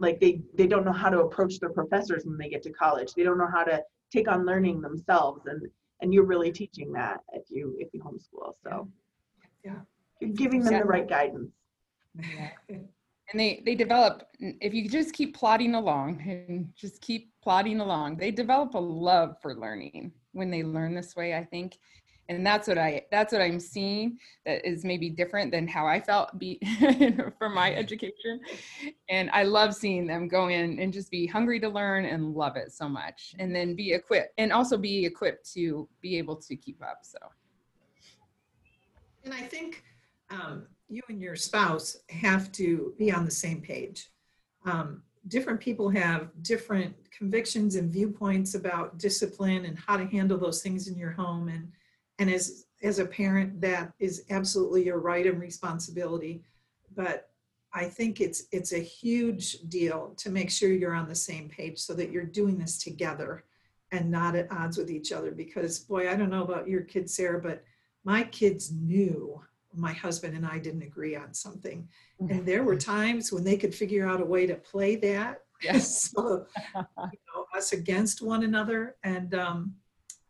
like 0.00 0.20
they 0.20 0.40
they 0.54 0.66
don't 0.66 0.84
know 0.84 0.92
how 0.92 1.08
to 1.10 1.20
approach 1.22 1.58
their 1.58 1.70
professors 1.70 2.24
when 2.24 2.38
they 2.38 2.48
get 2.48 2.62
to 2.62 2.70
college. 2.70 3.14
They 3.14 3.24
don't 3.24 3.38
know 3.38 3.48
how 3.52 3.64
to 3.64 3.82
take 4.12 4.28
on 4.28 4.46
learning 4.46 4.80
themselves, 4.80 5.46
and 5.46 5.62
and 6.00 6.14
you're 6.14 6.24
really 6.26 6.52
teaching 6.52 6.92
that 6.92 7.20
if 7.32 7.44
you 7.50 7.74
if 7.78 7.88
you 7.92 8.00
homeschool. 8.00 8.52
So 8.62 8.88
Yeah. 9.64 9.80
you're 10.20 10.30
giving 10.30 10.62
them 10.62 10.74
Yeah. 10.74 10.80
the 10.80 10.86
right 10.86 11.08
guidance. 11.08 11.50
and 13.30 13.38
they 13.40 13.62
they 13.64 13.74
develop 13.74 14.28
if 14.38 14.72
you 14.72 14.88
just 14.88 15.12
keep 15.12 15.36
plodding 15.36 15.74
along 15.74 16.20
and 16.22 16.72
just 16.76 17.00
keep 17.00 17.32
plodding 17.42 17.80
along 17.80 18.16
they 18.16 18.30
develop 18.30 18.74
a 18.74 18.78
love 18.78 19.36
for 19.42 19.54
learning 19.54 20.12
when 20.38 20.50
they 20.50 20.62
learn 20.62 20.94
this 20.94 21.14
way 21.16 21.34
i 21.34 21.44
think. 21.44 21.78
And 22.30 22.46
that's 22.46 22.68
what 22.68 22.76
i 22.76 23.06
that's 23.10 23.32
what 23.32 23.40
i'm 23.40 23.58
seeing 23.58 24.18
that 24.44 24.66
is 24.66 24.84
maybe 24.84 25.08
different 25.08 25.50
than 25.50 25.66
how 25.66 25.86
i 25.86 25.98
felt 25.98 26.38
be 26.38 26.60
for 27.38 27.48
my 27.48 27.74
education. 27.82 28.40
And 29.08 29.30
i 29.32 29.42
love 29.44 29.74
seeing 29.74 30.06
them 30.06 30.28
go 30.28 30.48
in 30.48 30.78
and 30.78 30.92
just 30.92 31.10
be 31.10 31.26
hungry 31.26 31.58
to 31.60 31.68
learn 31.68 32.04
and 32.04 32.34
love 32.34 32.56
it 32.56 32.72
so 32.72 32.88
much. 32.88 33.34
And 33.38 33.54
then 33.54 33.74
be 33.74 33.92
equipped 33.92 34.32
and 34.38 34.52
also 34.52 34.76
be 34.76 35.06
equipped 35.06 35.50
to 35.54 35.88
be 36.02 36.18
able 36.18 36.36
to 36.36 36.56
keep 36.56 36.82
up 36.82 36.98
so. 37.02 37.18
And 39.24 39.34
I 39.34 39.42
think 39.42 39.82
um, 40.30 40.66
you 40.88 41.02
and 41.08 41.20
your 41.20 41.36
spouse 41.36 41.96
have 42.10 42.50
to 42.52 42.94
be 42.98 43.12
on 43.12 43.24
the 43.24 43.30
same 43.30 43.60
page. 43.60 44.10
Um, 44.64 45.02
different 45.28 45.60
people 45.60 45.88
have 45.90 46.30
different 46.42 46.94
convictions 47.10 47.76
and 47.76 47.92
viewpoints 47.92 48.54
about 48.54 48.98
discipline 48.98 49.64
and 49.64 49.78
how 49.78 49.96
to 49.96 50.06
handle 50.06 50.38
those 50.38 50.62
things 50.62 50.88
in 50.88 50.98
your 50.98 51.12
home. 51.12 51.48
And 51.48 51.72
and 52.18 52.30
as 52.30 52.66
as 52.82 52.98
a 52.98 53.06
parent, 53.06 53.60
that 53.60 53.92
is 53.98 54.24
absolutely 54.30 54.84
your 54.84 54.98
right 54.98 55.26
and 55.26 55.40
responsibility. 55.40 56.42
But 56.94 57.30
I 57.72 57.84
think 57.84 58.20
it's 58.20 58.44
it's 58.50 58.72
a 58.72 58.78
huge 58.78 59.58
deal 59.68 60.14
to 60.18 60.30
make 60.30 60.50
sure 60.50 60.70
you're 60.72 60.94
on 60.94 61.08
the 61.08 61.14
same 61.14 61.48
page 61.48 61.78
so 61.78 61.94
that 61.94 62.10
you're 62.10 62.24
doing 62.24 62.58
this 62.58 62.78
together 62.78 63.44
and 63.92 64.10
not 64.10 64.36
at 64.36 64.50
odds 64.50 64.76
with 64.76 64.90
each 64.90 65.12
other. 65.12 65.30
Because 65.30 65.78
boy, 65.80 66.10
I 66.10 66.16
don't 66.16 66.30
know 66.30 66.44
about 66.44 66.68
your 66.68 66.82
kids, 66.82 67.14
Sarah, 67.14 67.40
but 67.40 67.64
my 68.04 68.22
kids 68.24 68.72
knew 68.72 69.42
my 69.78 69.92
husband 69.92 70.36
and 70.36 70.46
I 70.46 70.58
didn't 70.58 70.82
agree 70.82 71.16
on 71.16 71.32
something. 71.32 71.88
And 72.20 72.44
there 72.44 72.64
were 72.64 72.76
times 72.76 73.32
when 73.32 73.44
they 73.44 73.56
could 73.56 73.74
figure 73.74 74.06
out 74.06 74.20
a 74.20 74.24
way 74.24 74.46
to 74.46 74.54
play 74.54 74.96
that. 74.96 75.42
Yes. 75.62 76.10
so, 76.14 76.46
you 76.74 76.82
know, 77.34 77.46
us 77.56 77.72
against 77.72 78.22
one 78.22 78.42
another. 78.42 78.96
And 79.04 79.34
um, 79.34 79.74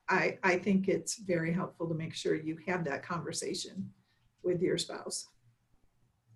I, 0.08 0.38
I 0.42 0.58
think 0.58 0.88
it's 0.88 1.18
very 1.18 1.52
helpful 1.52 1.88
to 1.88 1.94
make 1.94 2.14
sure 2.14 2.34
you 2.34 2.58
have 2.66 2.84
that 2.84 3.02
conversation 3.02 3.90
with 4.42 4.62
your 4.62 4.78
spouse. 4.78 5.28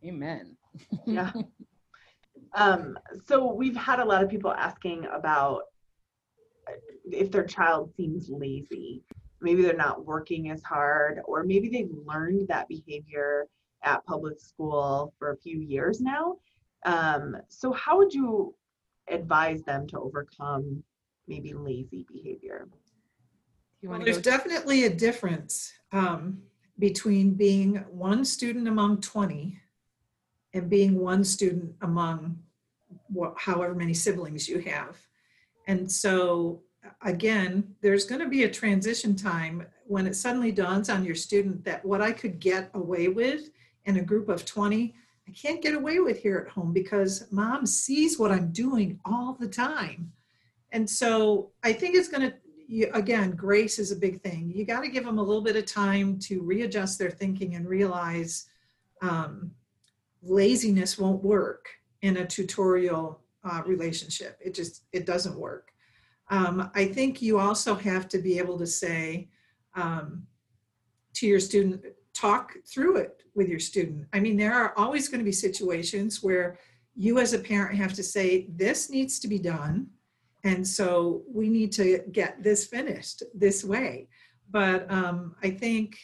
amen 0.04 0.56
Yeah. 1.06 1.32
Um, 2.54 2.98
so 3.24 3.52
we've 3.52 3.76
had 3.76 3.98
a 3.98 4.04
lot 4.04 4.22
of 4.22 4.28
people 4.28 4.52
asking 4.52 5.06
about 5.10 5.62
if 7.10 7.30
their 7.30 7.44
child 7.44 7.92
seems 7.96 8.28
lazy. 8.28 9.02
Maybe 9.42 9.62
they're 9.62 9.76
not 9.76 10.04
working 10.04 10.50
as 10.50 10.62
hard, 10.62 11.20
or 11.24 11.44
maybe 11.44 11.68
they've 11.68 11.90
learned 12.06 12.48
that 12.48 12.68
behavior 12.68 13.48
at 13.82 14.04
public 14.06 14.40
school 14.40 15.12
for 15.18 15.32
a 15.32 15.36
few 15.36 15.58
years 15.58 16.00
now. 16.00 16.36
Um, 16.84 17.36
so 17.48 17.72
how 17.72 17.98
would 17.98 18.12
you 18.12 18.54
advise 19.08 19.62
them 19.62 19.86
to 19.88 19.98
overcome 19.98 20.82
maybe 21.26 21.52
lazy 21.52 22.06
behavior? 22.12 22.68
you 23.80 23.88
Well, 23.88 23.98
want 23.98 24.06
to 24.06 24.12
there's 24.12 24.22
definitely 24.22 24.84
a 24.84 24.90
difference 24.90 25.72
um, 25.92 26.42
between 26.78 27.34
being 27.34 27.76
one 27.90 28.24
student 28.24 28.68
among 28.68 29.00
20 29.00 29.58
and 30.54 30.70
being 30.70 30.98
one 30.98 31.24
student 31.24 31.74
among 31.82 32.38
what, 33.08 33.34
however 33.36 33.74
many 33.74 33.94
siblings 33.94 34.48
you 34.48 34.60
have. 34.60 34.96
And 35.66 35.90
so, 35.90 36.62
again, 37.02 37.74
there's 37.80 38.04
going 38.04 38.20
to 38.20 38.28
be 38.28 38.44
a 38.44 38.50
transition 38.50 39.14
time 39.14 39.66
when 39.86 40.06
it 40.06 40.16
suddenly 40.16 40.52
dawns 40.52 40.88
on 40.88 41.04
your 41.04 41.14
student 41.14 41.64
that 41.64 41.84
what 41.84 42.00
I 42.00 42.12
could 42.12 42.38
get 42.38 42.70
away 42.74 43.08
with 43.08 43.50
in 43.84 43.96
a 43.98 44.02
group 44.02 44.28
of 44.28 44.44
20, 44.44 44.94
I 45.28 45.30
can't 45.32 45.62
get 45.62 45.74
away 45.74 45.98
with 46.00 46.18
here 46.18 46.38
at 46.38 46.52
home 46.52 46.72
because 46.72 47.26
mom 47.30 47.66
sees 47.66 48.18
what 48.18 48.32
I'm 48.32 48.52
doing 48.52 48.98
all 49.04 49.36
the 49.38 49.48
time. 49.48 50.12
And 50.70 50.88
so 50.88 51.50
I 51.62 51.72
think 51.72 51.94
it's 51.94 52.08
going 52.08 52.30
to 52.30 52.36
again, 52.94 53.32
grace 53.32 53.78
is 53.78 53.92
a 53.92 53.96
big 53.96 54.22
thing. 54.22 54.50
You 54.54 54.64
got 54.64 54.80
to 54.80 54.88
give 54.88 55.04
them 55.04 55.18
a 55.18 55.22
little 55.22 55.42
bit 55.42 55.56
of 55.56 55.66
time 55.66 56.18
to 56.20 56.42
readjust 56.42 56.98
their 56.98 57.10
thinking 57.10 57.54
and 57.54 57.68
realize 57.68 58.46
um, 59.02 59.50
laziness 60.22 60.98
won't 60.98 61.22
work 61.22 61.68
in 62.00 62.18
a 62.18 62.26
tutorial 62.26 63.20
uh, 63.44 63.62
relationship. 63.66 64.38
It 64.40 64.54
just 64.54 64.84
it 64.92 65.04
doesn't 65.04 65.38
work. 65.38 65.71
Um, 66.32 66.70
I 66.74 66.86
think 66.86 67.20
you 67.20 67.38
also 67.38 67.74
have 67.74 68.08
to 68.08 68.18
be 68.18 68.38
able 68.38 68.58
to 68.58 68.66
say 68.66 69.28
um, 69.74 70.26
to 71.14 71.26
your 71.26 71.38
student, 71.38 71.84
talk 72.14 72.54
through 72.66 72.96
it 72.96 73.22
with 73.34 73.48
your 73.48 73.60
student. 73.60 74.06
I 74.14 74.18
mean, 74.18 74.38
there 74.38 74.54
are 74.54 74.72
always 74.78 75.08
going 75.08 75.20
to 75.20 75.30
be 75.32 75.32
situations 75.32 76.22
where 76.22 76.58
you 76.96 77.18
as 77.18 77.34
a 77.34 77.38
parent 77.38 77.76
have 77.76 77.92
to 77.94 78.02
say, 78.02 78.46
this 78.48 78.88
needs 78.88 79.20
to 79.20 79.28
be 79.28 79.38
done. 79.38 79.88
And 80.42 80.66
so 80.66 81.22
we 81.28 81.50
need 81.50 81.70
to 81.72 82.00
get 82.12 82.42
this 82.42 82.66
finished 82.66 83.22
this 83.34 83.62
way. 83.62 84.08
But 84.50 84.90
um, 84.90 85.36
I 85.42 85.50
think 85.50 85.98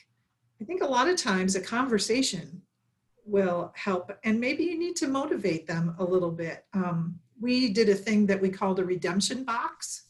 I 0.60 0.64
think 0.64 0.82
a 0.82 0.86
lot 0.86 1.08
of 1.08 1.16
times 1.16 1.54
a 1.54 1.60
conversation 1.60 2.60
will 3.24 3.72
help, 3.76 4.10
and 4.24 4.40
maybe 4.40 4.64
you 4.64 4.78
need 4.78 4.96
to 4.96 5.06
motivate 5.06 5.66
them 5.66 5.94
a 5.98 6.04
little 6.04 6.32
bit. 6.32 6.64
Um, 6.74 7.18
we 7.40 7.72
did 7.72 7.88
a 7.88 7.94
thing 7.94 8.26
that 8.26 8.40
we 8.40 8.50
called 8.50 8.80
a 8.80 8.84
redemption 8.84 9.44
box, 9.44 10.07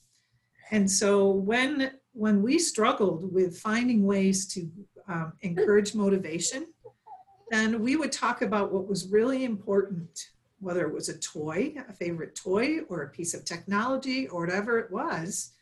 and 0.71 0.91
so 0.91 1.31
when 1.31 1.93
when 2.13 2.43
we 2.43 2.59
struggled 2.59 3.33
with 3.33 3.59
finding 3.59 4.05
ways 4.05 4.47
to 4.47 4.69
um, 5.07 5.33
encourage 5.43 5.95
motivation, 5.95 6.67
then 7.51 7.81
we 7.81 7.97
would 7.97 8.11
talk 8.11 8.43
about 8.43 8.73
what 8.73 8.89
was 8.89 9.09
really 9.09 9.45
important, 9.45 10.29
whether 10.59 10.85
it 10.87 10.93
was 10.93 11.09
a 11.09 11.19
toy, 11.19 11.75
a 11.89 11.93
favorite 11.93 12.35
toy, 12.35 12.81
or 12.89 13.03
a 13.03 13.09
piece 13.09 13.35
of 13.35 13.45
technology, 13.45 14.27
or 14.29 14.41
whatever 14.41 14.79
it 14.79 14.91
was. 14.91 15.53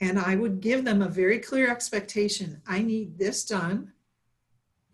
And 0.00 0.18
I 0.18 0.36
would 0.36 0.60
give 0.60 0.84
them 0.84 1.02
a 1.02 1.08
very 1.08 1.38
clear 1.38 1.70
expectation. 1.70 2.62
I 2.66 2.80
need 2.80 3.18
this 3.18 3.44
done 3.44 3.92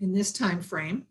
in 0.00 0.12
this 0.12 0.32
time 0.32 0.60
frame. 0.60 1.06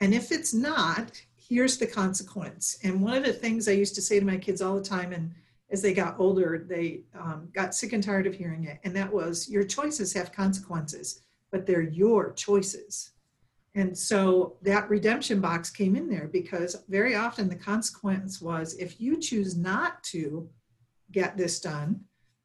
And 0.00 0.12
if 0.12 0.30
it's 0.30 0.52
not, 0.52 1.20
here's 1.36 1.78
the 1.78 1.86
consequence. 1.86 2.78
And 2.84 3.00
one 3.00 3.16
of 3.16 3.24
the 3.24 3.32
things 3.32 3.68
I 3.68 3.72
used 3.72 3.94
to 3.94 4.02
say 4.02 4.20
to 4.20 4.26
my 4.26 4.36
kids 4.36 4.60
all 4.60 4.76
the 4.76 4.84
time, 4.84 5.12
and 5.12 5.32
as 5.74 5.82
they 5.82 5.92
got 5.92 6.14
older, 6.20 6.64
they 6.68 7.00
um, 7.18 7.48
got 7.52 7.74
sick 7.74 7.92
and 7.92 8.02
tired 8.02 8.28
of 8.28 8.34
hearing 8.34 8.64
it, 8.64 8.78
and 8.84 8.94
that 8.94 9.12
was 9.12 9.48
your 9.48 9.64
choices 9.64 10.12
have 10.12 10.30
consequences, 10.30 11.22
but 11.50 11.66
they're 11.66 11.82
your 11.82 12.32
choices. 12.34 13.10
And 13.74 13.98
so 13.98 14.56
that 14.62 14.88
redemption 14.88 15.40
box 15.40 15.70
came 15.70 15.96
in 15.96 16.08
there 16.08 16.28
because 16.28 16.84
very 16.88 17.16
often 17.16 17.48
the 17.48 17.56
consequence 17.56 18.40
was 18.40 18.74
if 18.74 19.00
you 19.00 19.18
choose 19.20 19.56
not 19.56 20.00
to 20.04 20.48
get 21.10 21.36
this 21.36 21.58
done, 21.58 22.00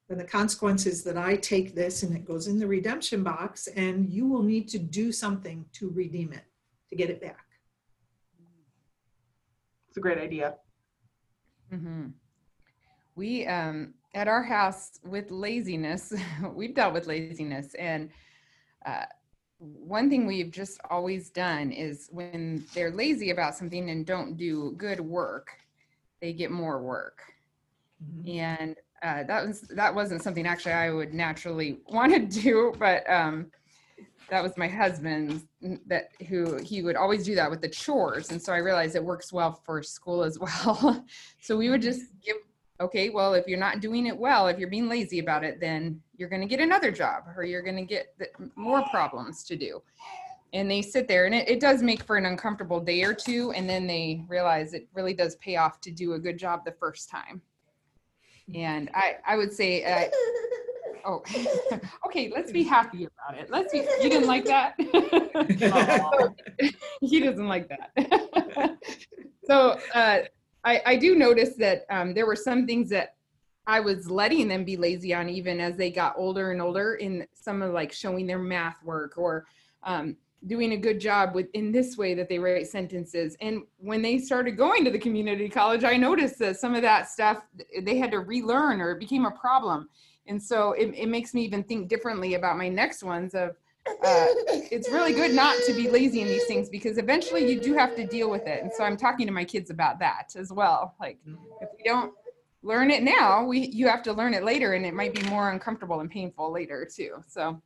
then 0.08 0.18
the 0.18 0.24
consequence 0.24 0.88
is 0.88 1.04
that 1.04 1.16
I 1.16 1.36
take 1.36 1.76
this 1.76 2.02
and 2.02 2.16
it 2.16 2.26
goes 2.26 2.48
in 2.48 2.58
the 2.58 2.66
redemption 2.66 3.22
box, 3.22 3.68
and 3.68 4.10
you 4.10 4.26
will 4.26 4.42
need 4.42 4.68
to 4.70 4.80
do 4.80 5.12
something 5.12 5.66
to 5.74 5.92
redeem 5.92 6.34
it, 6.34 6.46
to 6.90 6.96
get 6.96 7.12
it 7.12 7.22
back. 7.22 7.46
It's 9.88 9.98
a 9.98 10.02
great 10.02 10.18
idea. 10.18 10.56
Mm-hmm. 11.72 12.08
We, 13.20 13.46
um, 13.48 13.94
at 14.16 14.28
our 14.30 14.42
house 14.44 15.00
with 15.04 15.30
laziness, 15.30 16.14
we've 16.54 16.74
dealt 16.74 16.94
with 16.94 17.06
laziness. 17.06 17.74
And 17.76 18.10
uh, 18.86 19.06
one 19.60 20.10
thing 20.10 20.26
we've 20.26 20.52
just 20.52 20.80
always 20.90 21.30
done 21.30 21.72
is 21.72 22.08
when 22.12 22.64
they're 22.74 22.92
lazy 22.92 23.30
about 23.32 23.56
something 23.56 23.90
and 23.90 24.06
don't 24.06 24.38
do 24.38 24.74
good 24.78 25.02
work, 25.02 25.48
they 26.22 26.32
get 26.34 26.52
more 26.52 26.82
work. 26.82 27.20
Mhm. 28.02 28.40
and 28.40 28.76
uh, 29.04 29.24
that 29.24 29.46
was 29.46 29.62
that 29.82 29.94
wasn't 29.94 30.22
something 30.22 30.48
actually 30.48 30.72
I 30.74 30.90
would 30.92 31.14
naturally 31.14 31.80
want 31.90 32.14
to 32.14 32.42
do, 32.42 32.74
but 32.80 33.10
um, 33.10 33.52
that 34.30 34.44
was 34.44 34.58
my 34.58 34.68
husband 34.68 35.44
that 35.88 36.12
who 36.30 36.58
he 36.64 36.82
would 36.84 36.96
always 36.96 37.26
do 37.26 37.36
that 37.36 37.50
with 37.52 37.62
the 37.62 37.70
chores, 37.70 38.32
and 38.32 38.42
so 38.42 38.54
I 38.54 38.58
realized 38.60 38.96
it 38.96 39.04
works 39.04 39.34
well 39.34 39.52
for 39.66 39.84
school 39.84 40.24
as 40.24 40.40
well. 40.46 41.04
so 41.42 41.58
we 41.58 41.70
would 41.70 41.82
just 41.82 42.04
give 42.26 42.38
okay, 42.80 43.10
well 43.10 43.34
if 43.34 43.48
you're 43.48 43.60
not 43.60 43.82
doing 43.82 44.08
it 44.08 44.18
well, 44.18 44.48
if 44.48 44.58
you're 44.58 44.70
being 44.70 44.90
lazy 44.90 45.20
about 45.20 45.44
it, 45.44 45.60
then 45.60 46.02
you're 46.18 46.30
going 46.30 46.42
to 46.42 46.48
get 46.48 46.60
another 46.60 46.92
job 46.92 47.24
or 47.36 47.44
you're 47.44 47.62
going 47.62 47.76
to 47.76 47.84
get 47.84 48.16
more 48.56 48.84
problems 48.90 49.44
to 49.46 49.56
do. 49.56 49.82
And 50.52 50.70
they 50.70 50.82
sit 50.82 51.08
there, 51.08 51.26
and 51.26 51.36
it, 51.36 51.48
it 51.48 51.60
does 51.60 51.84
make 51.84 52.02
for 52.02 52.18
an 52.18 52.26
uncomfortable 52.26 52.80
day 52.80 53.04
or 53.04 53.14
two, 53.14 53.52
and 53.52 53.70
then 53.70 53.86
they 53.86 54.24
realize 54.28 54.74
it 54.74 54.88
really 54.96 55.14
does 55.14 55.36
pay 55.36 55.58
off 55.58 55.80
to 55.82 55.92
do 55.92 56.14
a 56.14 56.20
good 56.20 56.40
job 56.40 56.66
the 56.66 56.72
first 56.72 57.08
time. 57.08 57.40
And 58.56 58.90
I, 58.96 59.18
I 59.28 59.38
would 59.38 59.54
say, 59.54 59.84
uh, 59.84 60.10
oh, 61.06 61.24
okay, 62.08 62.32
let's 62.34 62.52
be 62.52 62.64
happy 62.64 63.06
about 63.06 63.40
it. 63.40 63.50
Let's 63.50 63.72
be, 63.72 63.80
you 64.02 64.10
didn't 64.10 64.28
like 64.28 64.46
that? 64.46 64.74
he 67.02 67.20
doesn't 67.20 67.48
like 67.48 67.70
that. 67.70 68.78
so 69.46 69.80
uh, 69.94 70.20
I, 70.64 70.82
I 70.86 70.96
do 70.96 71.16
notice 71.16 71.56
that 71.56 71.86
um, 71.90 72.14
there 72.14 72.26
were 72.26 72.36
some 72.36 72.66
things 72.66 72.90
that 72.90 73.16
I 73.68 73.80
was 73.80 74.10
letting 74.10 74.48
them 74.48 74.64
be 74.64 74.78
lazy 74.78 75.14
on 75.14 75.30
even 75.30 75.60
as 75.60 75.78
they 75.78 75.92
got 75.92 76.16
older 76.18 76.52
and 76.52 76.62
older 76.62 76.96
in 76.96 77.28
some 77.34 77.62
of 77.62 77.72
like 77.72 77.92
showing 77.92 78.26
their 78.26 78.40
math 78.40 78.84
work 78.84 79.14
or 79.18 79.46
um, 79.84 80.18
doing 80.48 80.72
a 80.72 80.78
good 80.78 81.00
job 81.00 81.36
with 81.36 81.48
in 81.54 81.72
this 81.72 81.98
way 81.98 82.14
that 82.14 82.30
they 82.30 82.40
write 82.40 82.68
sentences. 82.68 83.36
And 83.42 83.64
when 83.78 84.02
they 84.02 84.18
started 84.18 84.58
going 84.58 84.86
to 84.86 84.92
the 84.92 85.00
community 85.00 85.50
college, 85.50 85.84
I 85.84 85.98
noticed 85.98 86.40
that 86.40 86.60
some 86.60 86.76
of 86.76 86.82
that 86.82 87.10
stuff 87.10 87.44
they 87.82 87.98
had 87.98 88.12
to 88.12 88.20
relearn 88.20 88.82
or 88.82 88.92
it 88.92 89.00
became 89.00 89.26
a 89.26 89.32
problem. 89.32 89.90
And 90.28 90.42
so 90.42 90.74
it, 90.74 90.94
it 90.96 91.08
makes 91.08 91.34
me 91.34 91.44
even 91.44 91.64
think 91.64 91.90
differently 91.90 92.36
about 92.36 92.58
my 92.58 92.70
next 92.70 93.04
ones 93.04 93.34
of 93.34 93.56
uh, 93.88 94.28
it's 94.72 94.90
really 94.90 95.14
good 95.14 95.34
not 95.34 95.58
to 95.66 95.74
be 95.74 95.90
lazy 95.90 96.22
in 96.22 96.28
these 96.28 96.46
things 96.46 96.70
because 96.70 96.98
eventually 96.98 97.52
you 97.52 97.60
do 97.60 97.74
have 97.74 97.96
to 97.96 98.06
deal 98.06 98.30
with 98.30 98.48
it. 98.48 98.64
And 98.64 98.72
so 98.74 98.84
I'm 98.84 98.98
talking 98.98 99.26
to 99.28 99.34
my 99.34 99.44
kids 99.44 99.70
about 99.70 100.00
that 100.00 100.30
as 100.36 100.52
well. 100.52 100.96
Like 101.00 101.20
if 101.62 101.70
we 101.78 101.84
don't 101.84 102.14
learn 102.62 102.92
it 102.92 103.04
now, 103.04 103.44
we 103.44 103.68
you 103.68 103.88
have 103.88 104.04
to 104.04 104.14
learn 104.14 104.34
it 104.34 104.44
later 104.44 104.74
and 104.74 104.86
it 104.86 104.94
might 104.94 105.14
be 105.14 105.28
more 105.30 105.52
uncomfortable 105.52 106.00
and 106.00 106.10
painful 106.10 106.52
later 106.52 106.88
too. 106.94 107.24
So 107.28 107.62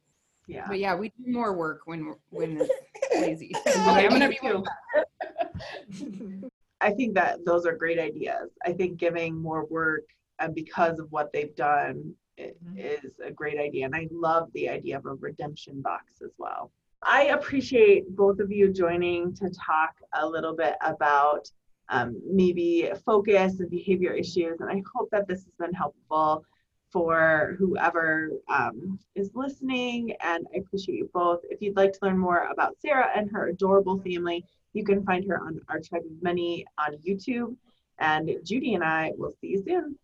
Yeah. 0.47 0.65
but 0.67 0.79
yeah, 0.79 0.95
we 0.95 1.09
do 1.09 1.31
more 1.31 1.53
work 1.53 1.81
when 1.85 2.15
when 2.29 2.61
it's 2.61 3.19
lazy. 3.19 3.55
I'm 3.75 4.09
gonna 4.09 4.29
be. 4.29 4.39
I 6.81 6.91
think 6.91 7.15
that 7.15 7.45
those 7.45 7.65
are 7.65 7.75
great 7.75 7.97
ideas. 7.97 8.49
I 8.65 8.73
think 8.73 8.97
giving 8.97 9.41
more 9.41 9.65
work 9.65 10.03
and 10.39 10.53
because 10.53 10.99
of 10.99 11.09
what 11.11 11.31
they've 11.31 11.55
done 11.55 12.13
i- 12.39 12.53
Mhm. 12.65 13.03
is 13.03 13.19
a 13.19 13.31
great 13.31 13.59
idea. 13.59 13.85
And 13.85 13.95
I 13.95 14.07
love 14.11 14.51
the 14.53 14.69
idea 14.69 14.97
of 14.97 15.05
a 15.05 15.13
redemption 15.13 15.81
box 15.81 16.21
as 16.21 16.31
well. 16.37 16.71
I 17.01 17.25
appreciate 17.27 18.15
both 18.15 18.39
of 18.39 18.51
you 18.51 18.71
joining 18.71 19.33
to 19.35 19.49
talk 19.49 19.95
a 20.13 20.27
little 20.27 20.55
bit 20.55 20.75
about 20.81 21.51
um, 21.89 22.19
maybe 22.25 22.89
focus 23.05 23.59
and 23.59 23.69
behavior 23.69 24.13
issues. 24.13 24.61
And 24.61 24.69
I 24.69 24.81
hope 24.95 25.09
that 25.11 25.27
this 25.27 25.43
has 25.43 25.53
been 25.59 25.73
helpful 25.73 26.45
for 26.91 27.55
whoever 27.59 28.31
um, 28.47 28.97
is 29.15 29.31
listening. 29.35 30.15
And 30.21 30.47
I 30.53 30.59
appreciate 30.59 30.97
you 30.97 31.09
both. 31.13 31.41
If 31.49 31.61
you'd 31.61 31.75
like 31.75 31.91
to 31.93 31.99
learn 32.01 32.17
more 32.17 32.47
about 32.51 32.79
Sarah 32.79 33.11
and 33.13 33.29
her 33.31 33.47
adorable 33.49 33.99
family, 33.99 34.45
you 34.71 34.83
can 34.85 35.03
find 35.03 35.27
her 35.27 35.39
on 35.39 35.59
Our 35.69 35.81
Tribe 35.81 36.03
of 36.05 36.23
Many 36.23 36.65
on 36.77 36.95
YouTube. 36.97 37.55
And 37.99 38.31
Judy 38.43 38.75
and 38.75 38.83
I 38.83 39.11
will 39.17 39.33
see 39.41 39.47
you 39.47 39.63
soon. 39.63 39.97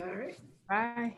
All 0.00 0.14
right. 0.14 0.38
Bye. 0.68 1.16